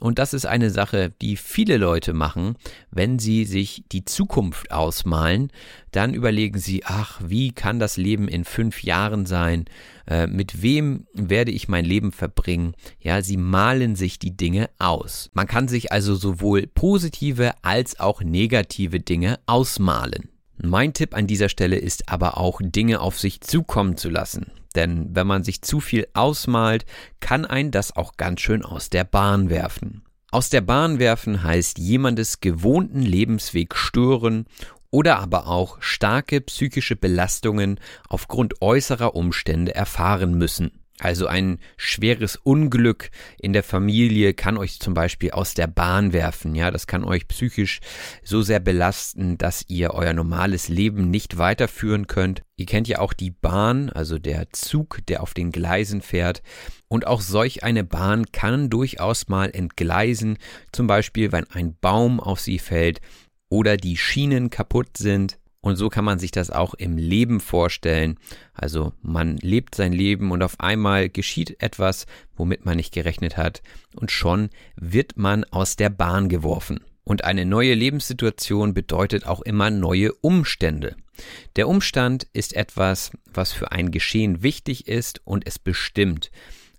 [0.00, 2.56] Und das ist eine Sache, die viele Leute machen,
[2.90, 5.52] wenn sie sich die Zukunft ausmalen,
[5.90, 9.66] dann überlegen sie, ach, wie kann das Leben in fünf Jahren sein?
[10.06, 12.72] Äh, mit wem werde ich mein Leben verbringen?
[12.98, 15.28] Ja, sie malen sich die Dinge aus.
[15.34, 20.30] Man kann sich also sowohl positive als auch negative Dinge ausmalen.
[20.58, 24.50] Mein Tipp an dieser Stelle ist aber auch, Dinge auf sich zukommen zu lassen.
[24.74, 26.84] Denn wenn man sich zu viel ausmalt,
[27.20, 30.02] kann ein das auch ganz schön aus der Bahn werfen.
[30.30, 34.46] Aus der Bahn werfen heißt jemandes gewohnten Lebensweg stören
[34.90, 40.72] oder aber auch starke psychische Belastungen aufgrund äußerer Umstände erfahren müssen.
[40.98, 46.54] Also ein schweres Unglück in der Familie kann euch zum Beispiel aus der Bahn werfen.
[46.54, 47.80] Ja, das kann euch psychisch
[48.22, 52.42] so sehr belasten, dass ihr euer normales Leben nicht weiterführen könnt.
[52.56, 56.42] Ihr kennt ja auch die Bahn, also der Zug, der auf den Gleisen fährt.
[56.88, 60.38] Und auch solch eine Bahn kann durchaus mal entgleisen.
[60.72, 63.02] Zum Beispiel, wenn ein Baum auf sie fällt
[63.50, 65.38] oder die Schienen kaputt sind.
[65.66, 68.20] Und so kann man sich das auch im Leben vorstellen.
[68.54, 72.06] Also man lebt sein Leben und auf einmal geschieht etwas,
[72.36, 73.62] womit man nicht gerechnet hat.
[73.96, 76.84] Und schon wird man aus der Bahn geworfen.
[77.02, 80.94] Und eine neue Lebenssituation bedeutet auch immer neue Umstände.
[81.56, 86.30] Der Umstand ist etwas, was für ein Geschehen wichtig ist und es bestimmt.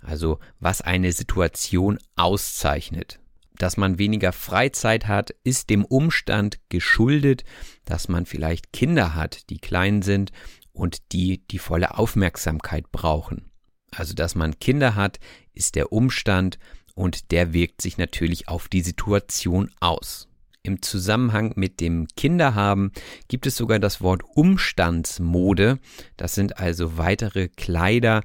[0.02, 3.20] Also was eine Situation auszeichnet
[3.58, 7.44] dass man weniger Freizeit hat, ist dem Umstand geschuldet,
[7.86, 10.32] dass man vielleicht Kinder hat, die klein sind
[10.74, 13.50] und die die volle Aufmerksamkeit brauchen.
[13.92, 15.20] Also dass man Kinder hat,
[15.54, 16.60] ist der Umstand
[16.94, 20.28] und der wirkt sich natürlich auf die Situation aus.
[20.64, 22.92] Im Zusammenhang mit dem Kinderhaben
[23.30, 25.80] gibt es sogar das Wort Umstandsmode.
[26.18, 28.24] Das sind also weitere Kleider,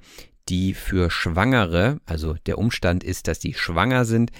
[0.49, 4.31] die für Schwangere, also der Umstand ist, dass die schwanger sind,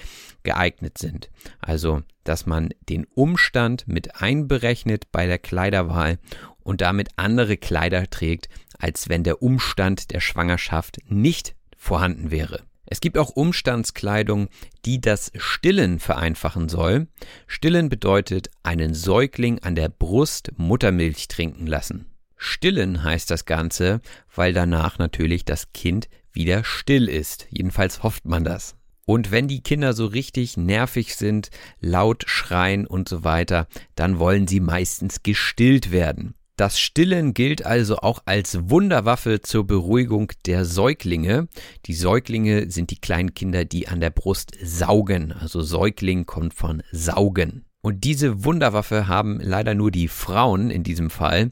[0.43, 1.29] geeignet sind.
[1.59, 6.19] Also, dass man den Umstand mit einberechnet bei der Kleiderwahl
[6.61, 12.61] und damit andere Kleider trägt, als wenn der Umstand der Schwangerschaft nicht vorhanden wäre.
[12.85, 14.49] Es gibt auch Umstandskleidung,
[14.85, 17.07] die das Stillen vereinfachen soll.
[17.47, 22.12] Stillen bedeutet einen Säugling an der Brust Muttermilch trinken lassen.
[22.43, 24.01] Stillen heißt das Ganze,
[24.35, 27.47] weil danach natürlich das Kind wieder still ist.
[27.49, 28.75] Jedenfalls hofft man das.
[29.05, 34.47] Und wenn die Kinder so richtig nervig sind, laut schreien und so weiter, dann wollen
[34.47, 36.35] sie meistens gestillt werden.
[36.55, 41.47] Das Stillen gilt also auch als Wunderwaffe zur Beruhigung der Säuglinge.
[41.85, 45.31] Die Säuglinge sind die kleinen Kinder, die an der Brust saugen.
[45.31, 47.65] Also Säugling kommt von saugen.
[47.85, 51.51] Und diese Wunderwaffe haben leider nur die Frauen in diesem Fall,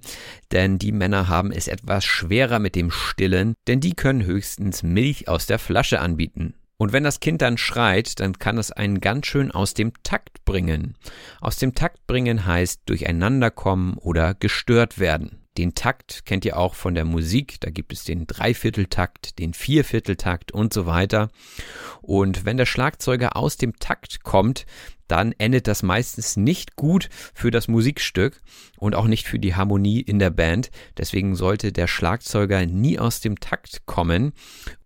[0.54, 5.28] denn die Männer haben es etwas schwerer mit dem Stillen, denn die können höchstens Milch
[5.28, 6.54] aus der Flasche anbieten.
[6.82, 10.44] Und wenn das Kind dann schreit, dann kann es einen ganz schön aus dem Takt
[10.46, 10.98] bringen.
[11.40, 15.46] Aus dem Takt bringen heißt durcheinanderkommen oder gestört werden.
[15.60, 17.58] Den Takt kennt ihr auch von der Musik.
[17.60, 21.30] Da gibt es den Dreivierteltakt, den Viervierteltakt und so weiter.
[22.02, 24.66] Und wenn der Schlagzeuger aus dem Takt kommt,
[25.08, 28.42] dann endet das meistens nicht gut für das Musikstück
[28.78, 30.72] und auch nicht für die Harmonie in der Band.
[30.98, 34.34] Deswegen sollte der Schlagzeuger nie aus dem Takt kommen.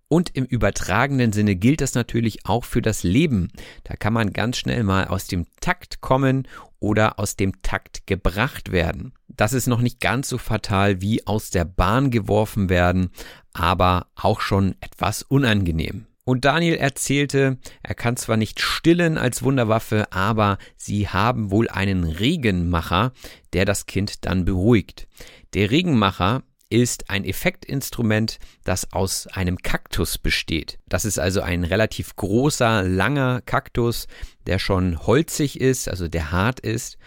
[0.08, 3.52] Und im übertragenen Sinne gilt das natürlich auch für das Leben.
[3.84, 6.48] Da kann man ganz schnell mal aus dem Takt kommen
[6.80, 9.14] oder aus dem Takt gebracht werden.
[9.28, 13.10] Das ist noch nicht ganz so fatal wie aus der Bahn geworfen werden,
[13.54, 16.06] aber auch schon etwas unangenehm.
[16.24, 22.04] Und Daniel erzählte, er kann zwar nicht stillen als Wunderwaffe, aber sie haben wohl einen
[22.04, 23.12] Regenmacher,
[23.54, 25.08] der das Kind dann beruhigt.
[25.54, 30.80] Der Regenmacher ist ein Effektinstrument, das aus einem Kaktus besteht.
[30.88, 34.08] Das ist also ein relativ großer, langer Kaktus,
[34.48, 36.98] der schon holzig ist, also der hart ist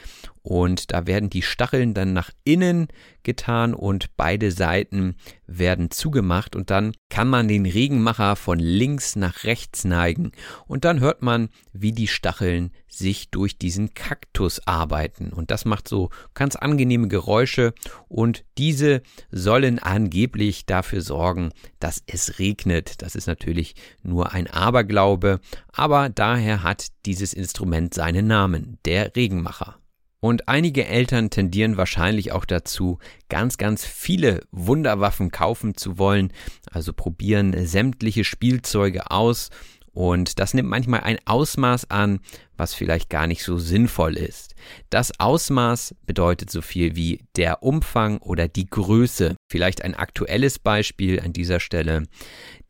[0.49, 2.89] und da werden die Stacheln dann nach innen
[3.23, 6.57] getan und beide Seiten werden zugemacht.
[6.57, 10.33] Und dann kann man den Regenmacher von links nach rechts neigen.
[10.67, 15.35] Und dann hört man, wie die Stacheln sich durch diesen Kaktus arbeiten.
[15.35, 17.75] Und das macht so ganz angenehme Geräusche.
[18.09, 23.03] Und diese sollen angeblich dafür sorgen, dass es regnet.
[23.03, 25.41] Das ist natürlich nur ein Aberglaube,
[25.75, 29.79] aber daher hat dieses Instrument seinen Namen, der Regenmacher.
[30.21, 32.99] Und einige Eltern tendieren wahrscheinlich auch dazu,
[33.29, 36.33] ganz, ganz viele Wunderwaffen kaufen zu wollen,
[36.71, 39.51] also probieren sämtliche Spielzeuge aus
[39.99, 42.21] und das nimmt manchmal ein Ausmaß an,
[42.57, 44.55] was vielleicht gar nicht so sinnvoll ist.
[44.91, 49.35] Das Ausmaß bedeutet so viel wie der Umfang oder die Größe.
[49.51, 52.05] Vielleicht ein aktuelles Beispiel an dieser Stelle.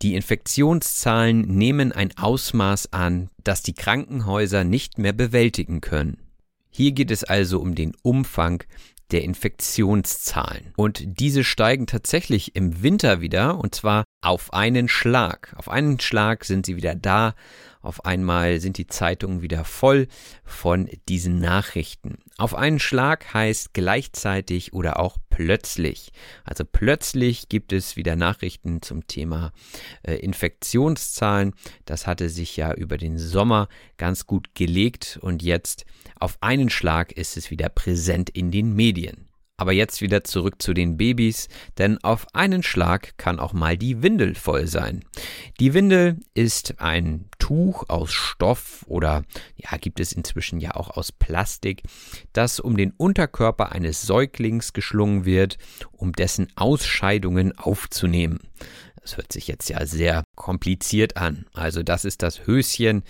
[0.01, 6.28] Die Infektionszahlen nehmen ein Ausmaß an, das die Krankenhäuser nicht mehr bewältigen können.
[6.79, 8.63] Hier geht es also um den Umfang
[9.11, 10.75] der Infektionszahlen.
[10.77, 15.57] Und diese steigen tatsächlich im Winter wieder, und zwar auf einen Schlag.
[15.57, 17.35] Auf einen Schlag sind sie wieder da.
[17.81, 20.09] Auf einmal sind die Zeitungen wieder voll
[20.45, 22.19] von diesen Nachrichten.
[22.37, 26.11] Auf einen Schlag heißt gleichzeitig oder auch plötzlich.
[26.45, 29.53] Also plötzlich gibt es wieder Nachrichten zum Thema
[30.03, 31.55] äh, Infektionszahlen.
[31.85, 35.87] Das hatte sich ja über den Sommer ganz gut gelegt und jetzt
[36.19, 39.28] auf einen Schlag ist es wieder präsent in den Medien.
[39.59, 41.49] Aber jetzt wieder zurück zu den Babys,
[41.79, 45.05] denn auf einen Schlag kann auch mal die Windel voll sein.
[45.59, 49.25] Die Windel ist ein Tuch aus Stoff oder
[49.57, 51.83] ja, gibt es inzwischen ja auch aus Plastik,
[52.33, 55.59] das um den Unterkörper eines Säuglings geschlungen wird,
[55.91, 58.39] um dessen Ausscheidungen aufzunehmen.
[59.09, 61.47] Das hört sich jetzt ja sehr kompliziert an.
[61.55, 63.03] Also das ist das Höschen,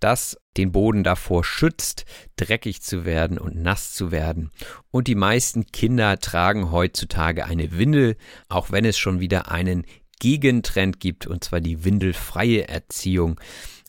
[0.00, 2.04] das den Boden davor schützt,
[2.36, 4.50] dreckig zu werden und nass zu werden.
[4.90, 8.16] Und die meisten Kinder tragen heutzutage eine Windel,
[8.48, 9.84] auch wenn es schon wieder einen
[10.18, 13.38] Gegentrend gibt, und zwar die windelfreie Erziehung.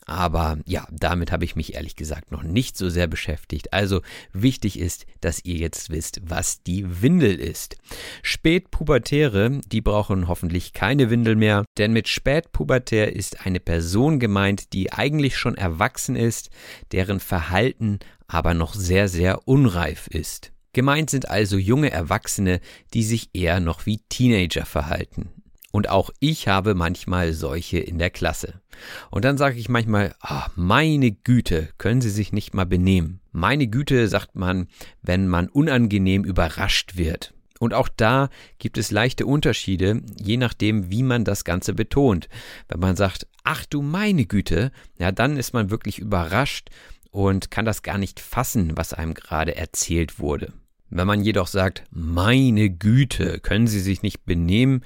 [0.08, 3.74] Aber ja, damit habe ich mich ehrlich gesagt noch nicht so sehr beschäftigt.
[3.74, 4.00] Also
[4.32, 7.76] wichtig ist, dass ihr jetzt wisst, was die Windel ist.
[8.22, 14.94] Spätpubertäre, die brauchen hoffentlich keine Windel mehr, denn mit Spätpubertär ist eine Person gemeint, die
[14.94, 16.48] eigentlich schon erwachsen ist,
[16.90, 20.52] deren Verhalten aber noch sehr, sehr unreif ist.
[20.72, 22.60] Gemeint sind also junge Erwachsene,
[22.94, 25.28] die sich eher noch wie Teenager verhalten.
[25.70, 28.60] Und auch ich habe manchmal solche in der Klasse.
[29.10, 33.20] Und dann sage ich manchmal, oh, meine Güte, können Sie sich nicht mal benehmen.
[33.32, 34.68] Meine Güte sagt man,
[35.02, 37.34] wenn man unangenehm überrascht wird.
[37.58, 42.28] Und auch da gibt es leichte Unterschiede, je nachdem, wie man das Ganze betont.
[42.68, 46.70] Wenn man sagt, ach du meine Güte, ja, dann ist man wirklich überrascht
[47.10, 50.52] und kann das gar nicht fassen, was einem gerade erzählt wurde.
[50.90, 54.82] Wenn man jedoch sagt, meine Güte, können Sie sich nicht benehmen,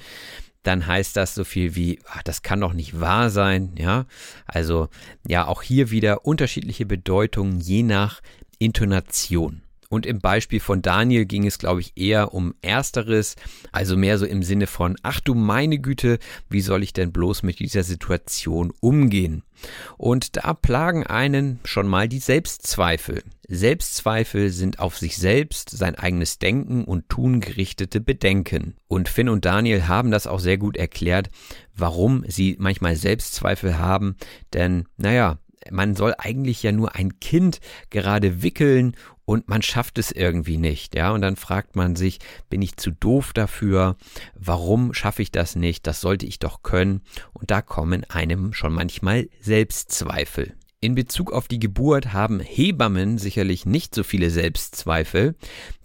[0.63, 4.07] dann heißt das so viel wie, ach, das kann doch nicht wahr sein, ja.
[4.47, 4.89] Also,
[5.27, 8.21] ja, auch hier wieder unterschiedliche Bedeutungen je nach
[8.59, 9.63] Intonation.
[9.93, 13.37] Und im Beispiel von Daniel ging es, glaube ich, eher um Ersteres,
[13.73, 16.19] also mehr so im Sinne von, ach du meine Güte,
[16.49, 19.43] wie soll ich denn bloß mit dieser Situation umgehen?
[19.99, 23.23] Und da plagen einen schon mal die Selbstzweifel.
[23.47, 28.77] Selbstzweifel sind auf sich selbst, sein eigenes Denken und Tun gerichtete Bedenken.
[28.89, 31.29] Und Finn und Daniel haben das auch sehr gut erklärt,
[31.77, 34.17] warum sie manchmal Selbstzweifel haben.
[34.55, 35.37] Denn, naja,
[35.71, 37.61] man soll eigentlich ja nur ein Kind
[37.91, 42.19] gerade wickeln und man schafft es irgendwie nicht, ja, und dann fragt man sich,
[42.51, 43.97] bin ich zu doof dafür?
[44.35, 45.87] Warum schaffe ich das nicht?
[45.87, 47.03] Das sollte ich doch können.
[47.33, 50.55] Und da kommen einem schon manchmal Selbstzweifel.
[50.81, 55.37] In Bezug auf die Geburt haben Hebammen sicherlich nicht so viele Selbstzweifel.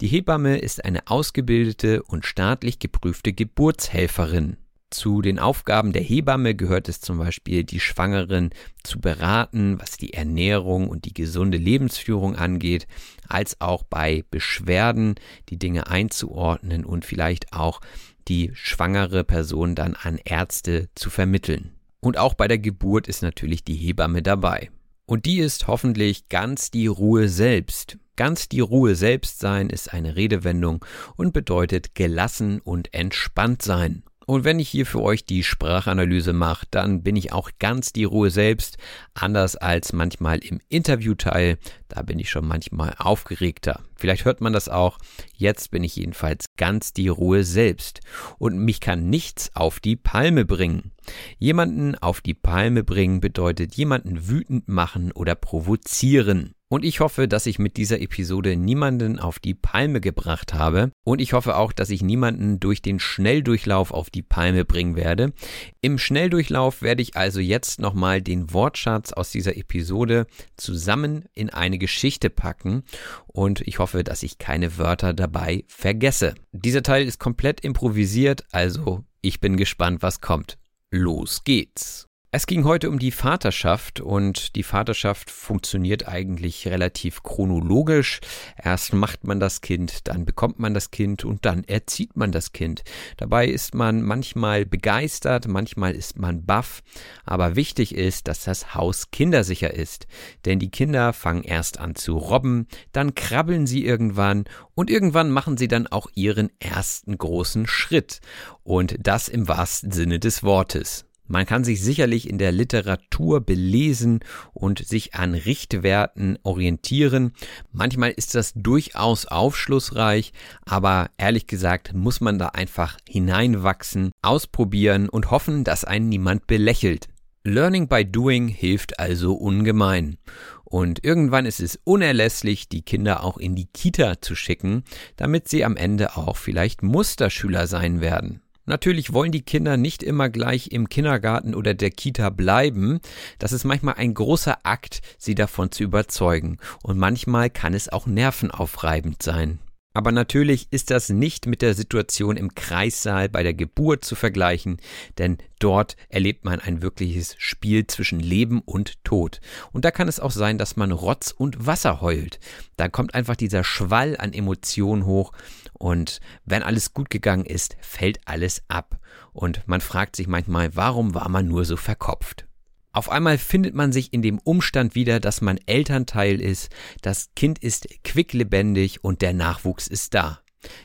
[0.01, 4.57] Die Hebamme ist eine ausgebildete und staatlich geprüfte Geburtshelferin.
[4.89, 8.51] Zu den Aufgaben der Hebamme gehört es zum Beispiel, die Schwangeren
[8.83, 12.87] zu beraten, was die Ernährung und die gesunde Lebensführung angeht,
[13.27, 15.15] als auch bei Beschwerden
[15.49, 17.81] die Dinge einzuordnen und vielleicht auch
[18.29, 21.73] die schwangere Person dann an Ärzte zu vermitteln.
[21.99, 24.69] Und auch bei der Geburt ist natürlich die Hebamme dabei.
[25.05, 27.97] Und die ist hoffentlich ganz die Ruhe selbst.
[28.15, 30.83] Ganz die Ruhe selbst sein ist eine Redewendung
[31.15, 34.03] und bedeutet gelassen und entspannt sein.
[34.27, 38.03] Und wenn ich hier für euch die Sprachanalyse mache, dann bin ich auch ganz die
[38.03, 38.77] Ruhe selbst,
[39.13, 41.57] anders als manchmal im Interviewteil.
[41.87, 43.85] Da bin ich schon manchmal aufgeregter.
[43.95, 44.97] Vielleicht hört man das auch.
[45.33, 48.01] Jetzt bin ich jedenfalls ganz die Ruhe selbst.
[48.37, 50.91] Und mich kann nichts auf die Palme bringen.
[51.39, 56.53] Jemanden auf die Palme bringen bedeutet jemanden wütend machen oder provozieren.
[56.69, 60.91] Und ich hoffe, dass ich mit dieser Episode niemanden auf die Palme gebracht habe.
[61.05, 65.31] Und ich hoffe auch, dass ich niemanden durch den Schnelldurchlauf auf die Palme bringen werde.
[65.79, 70.27] Im Schnelldurchlauf werde ich also jetzt nochmal den Wortschatz aus dieser Episode
[70.57, 72.83] zusammen in eine Geschichte packen.
[73.27, 76.35] Und ich hoffe, dass ich keine Wörter dabei vergesse.
[76.51, 80.57] Dieser Teil ist komplett improvisiert, also ich bin gespannt, was kommt.
[80.91, 82.06] Los geht's.
[82.29, 88.19] Es ging heute um die Vaterschaft und die Vaterschaft funktioniert eigentlich relativ chronologisch.
[88.61, 92.51] Erst macht man das Kind, dann bekommt man das Kind und dann erzieht man das
[92.51, 92.83] Kind.
[93.15, 96.83] Dabei ist man manchmal begeistert, manchmal ist man baff,
[97.23, 100.05] aber wichtig ist, dass das Haus kindersicher ist.
[100.43, 104.43] Denn die Kinder fangen erst an zu robben, dann krabbeln sie irgendwann
[104.75, 108.19] und irgendwann machen sie dann auch ihren ersten großen Schritt.
[108.63, 111.06] Und das im wahrsten Sinne des Wortes.
[111.27, 114.19] Man kann sich sicherlich in der Literatur belesen
[114.53, 117.33] und sich an Richtwerten orientieren.
[117.71, 120.33] Manchmal ist das durchaus aufschlussreich,
[120.65, 127.07] aber ehrlich gesagt muss man da einfach hineinwachsen, ausprobieren und hoffen, dass einen niemand belächelt.
[127.43, 130.17] Learning by Doing hilft also ungemein.
[130.65, 134.83] Und irgendwann ist es unerlässlich, die Kinder auch in die Kita zu schicken,
[135.15, 138.41] damit sie am Ende auch vielleicht Musterschüler sein werden.
[138.67, 142.99] Natürlich wollen die Kinder nicht immer gleich im Kindergarten oder der Kita bleiben.
[143.39, 146.57] Das ist manchmal ein großer Akt, sie davon zu überzeugen.
[146.83, 149.59] Und manchmal kann es auch nervenaufreibend sein.
[149.97, 154.77] Aber natürlich ist das nicht mit der Situation im Kreissaal bei der Geburt zu vergleichen,
[155.17, 159.41] denn dort erlebt man ein wirkliches Spiel zwischen Leben und Tod.
[159.71, 162.39] Und da kann es auch sein, dass man Rotz und Wasser heult.
[162.75, 165.31] Da kommt einfach dieser Schwall an Emotionen hoch
[165.77, 168.99] und wenn alles gut gegangen ist, fällt alles ab.
[169.33, 172.47] Und man fragt sich manchmal, warum war man nur so verkopft?
[172.91, 176.69] Auf einmal findet man sich in dem Umstand wieder, dass man Elternteil ist,
[177.01, 180.39] das Kind ist quicklebendig und der Nachwuchs ist da.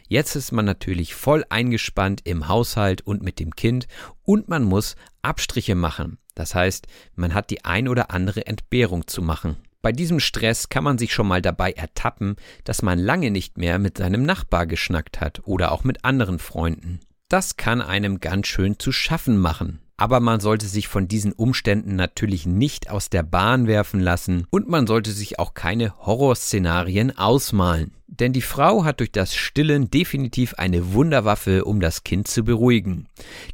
[0.08, 3.86] Jetzt ist man natürlich voll eingespannt im Haushalt und mit dem Kind
[4.24, 6.18] und man muss Abstriche machen.
[6.34, 9.56] Das heißt, man hat die ein oder andere Entbehrung zu machen.
[9.82, 13.80] Bei diesem Stress kann man sich schon mal dabei ertappen, dass man lange nicht mehr
[13.80, 17.00] mit seinem Nachbar geschnackt hat oder auch mit anderen Freunden.
[17.28, 19.80] Das kann einem ganz schön zu schaffen machen.
[19.96, 24.68] Aber man sollte sich von diesen Umständen natürlich nicht aus der Bahn werfen lassen und
[24.68, 27.92] man sollte sich auch keine Horrorszenarien ausmalen.
[28.14, 33.08] Denn die Frau hat durch das Stillen definitiv eine Wunderwaffe, um das Kind zu beruhigen.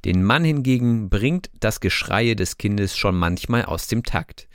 [0.05, 4.49] Den Mann hingegen bringt das Geschreie des Kindes schon manchmal aus dem Takt.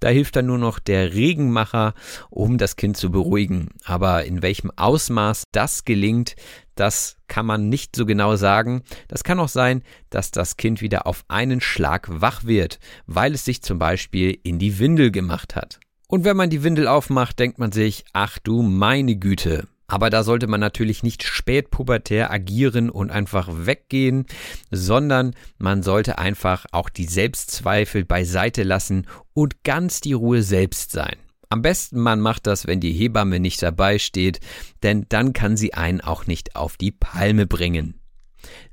[0.00, 1.92] Da hilft dann nur noch der Regenmacher,
[2.30, 3.68] um das Kind zu beruhigen.
[3.84, 6.36] Aber in welchem Ausmaß das gelingt,
[6.74, 8.82] das kann man nicht so genau sagen.
[9.08, 13.44] Das kann auch sein, dass das Kind wieder auf einen Schlag wach wird, weil es
[13.44, 15.80] sich zum Beispiel in die Windel gemacht hat.
[16.10, 20.24] Und wenn man die Windel aufmacht, denkt man sich, ach du meine Güte, aber da
[20.24, 24.26] sollte man natürlich nicht spätpubertär agieren und einfach weggehen,
[24.72, 31.14] sondern man sollte einfach auch die Selbstzweifel beiseite lassen und ganz die Ruhe selbst sein.
[31.48, 34.40] Am besten man macht das, wenn die Hebamme nicht dabei steht,
[34.82, 38.00] denn dann kann sie einen auch nicht auf die Palme bringen.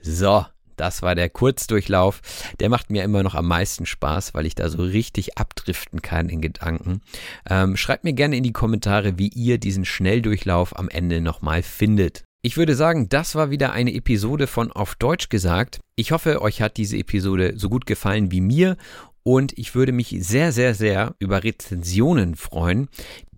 [0.01, 0.43] So,
[0.78, 2.22] das war der Kurzdurchlauf.
[2.60, 6.30] Der macht mir immer noch am meisten Spaß, weil ich da so richtig abdriften kann
[6.30, 7.02] in Gedanken.
[7.49, 12.24] Ähm, schreibt mir gerne in die Kommentare, wie ihr diesen Schnelldurchlauf am Ende nochmal findet.
[12.44, 15.80] Ich würde sagen, das war wieder eine Episode von Auf Deutsch gesagt.
[15.95, 18.78] Ich hoffe, euch hat diese Episode so gut gefallen wie mir
[19.24, 22.88] und ich würde mich sehr, sehr, sehr über Rezensionen freuen,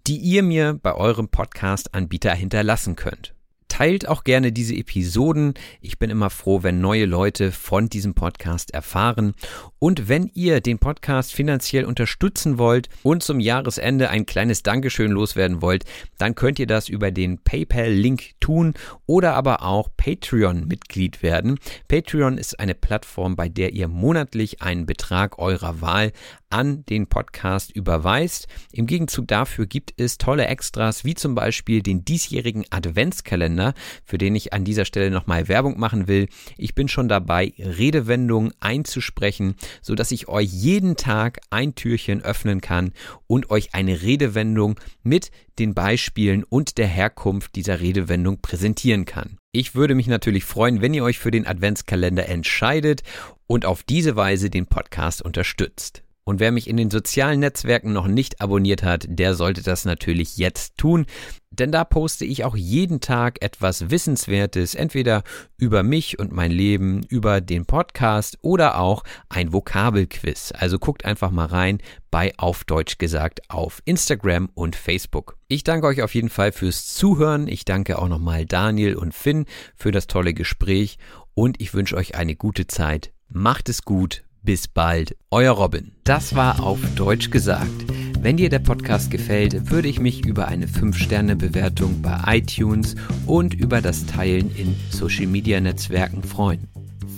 [0.05, 3.33] die ihr mir bei eurem Podcast-Anbieter hinterlassen könnt.
[3.69, 5.53] Teilt auch gerne diese Episoden.
[5.79, 9.33] Ich bin immer froh, wenn neue Leute von diesem Podcast erfahren.
[9.79, 15.61] Und wenn ihr den Podcast finanziell unterstützen wollt und zum Jahresende ein kleines Dankeschön loswerden
[15.61, 15.85] wollt,
[16.17, 18.73] dann könnt ihr das über den PayPal-Link tun
[19.05, 21.57] oder aber auch Patreon-Mitglied werden.
[21.87, 26.11] Patreon ist eine Plattform, bei der ihr monatlich einen Betrag eurer Wahl
[26.49, 28.47] an den Podcast überweist.
[28.71, 33.73] Im Gegenzug dafür gibt es tolle Extras, wie zum Beispiel den diesjährigen Adventskalender,
[34.03, 36.27] für den ich an dieser Stelle nochmal Werbung machen will.
[36.57, 42.61] Ich bin schon dabei, Redewendungen einzusprechen, so dass ich euch jeden Tag ein Türchen öffnen
[42.61, 42.91] kann
[43.27, 49.37] und euch eine Redewendung mit den Beispielen und der Herkunft dieser Redewendung präsentieren kann.
[49.51, 53.03] Ich würde mich natürlich freuen, wenn ihr euch für den Adventskalender entscheidet
[53.47, 56.03] und auf diese Weise den Podcast unterstützt.
[56.29, 60.37] Und wer mich in den sozialen Netzwerken noch nicht abonniert hat, der sollte das natürlich
[60.37, 61.07] jetzt tun,
[61.49, 65.23] denn da poste ich auch jeden Tag etwas Wissenswertes, entweder
[65.57, 70.53] über mich und mein Leben, über den Podcast oder auch ein Vokabelquiz.
[70.55, 71.79] Also guckt einfach mal rein
[72.11, 75.35] bei Auf Deutsch gesagt auf Instagram und Facebook.
[75.47, 77.47] Ich danke euch auf jeden Fall fürs Zuhören.
[77.47, 80.99] Ich danke auch nochmal Daniel und Finn für das tolle Gespräch
[81.33, 83.13] und ich wünsche euch eine gute Zeit.
[83.29, 84.28] Macht es gut.
[84.41, 85.91] Bis bald, euer Robin.
[86.03, 87.85] Das war auf Deutsch gesagt.
[88.21, 92.95] Wenn dir der Podcast gefällt, würde ich mich über eine 5-Sterne-Bewertung bei iTunes
[93.25, 96.67] und über das Teilen in Social-Media-Netzwerken freuen.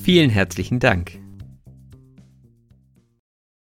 [0.03, 1.20] Vielen herzlichen Dank.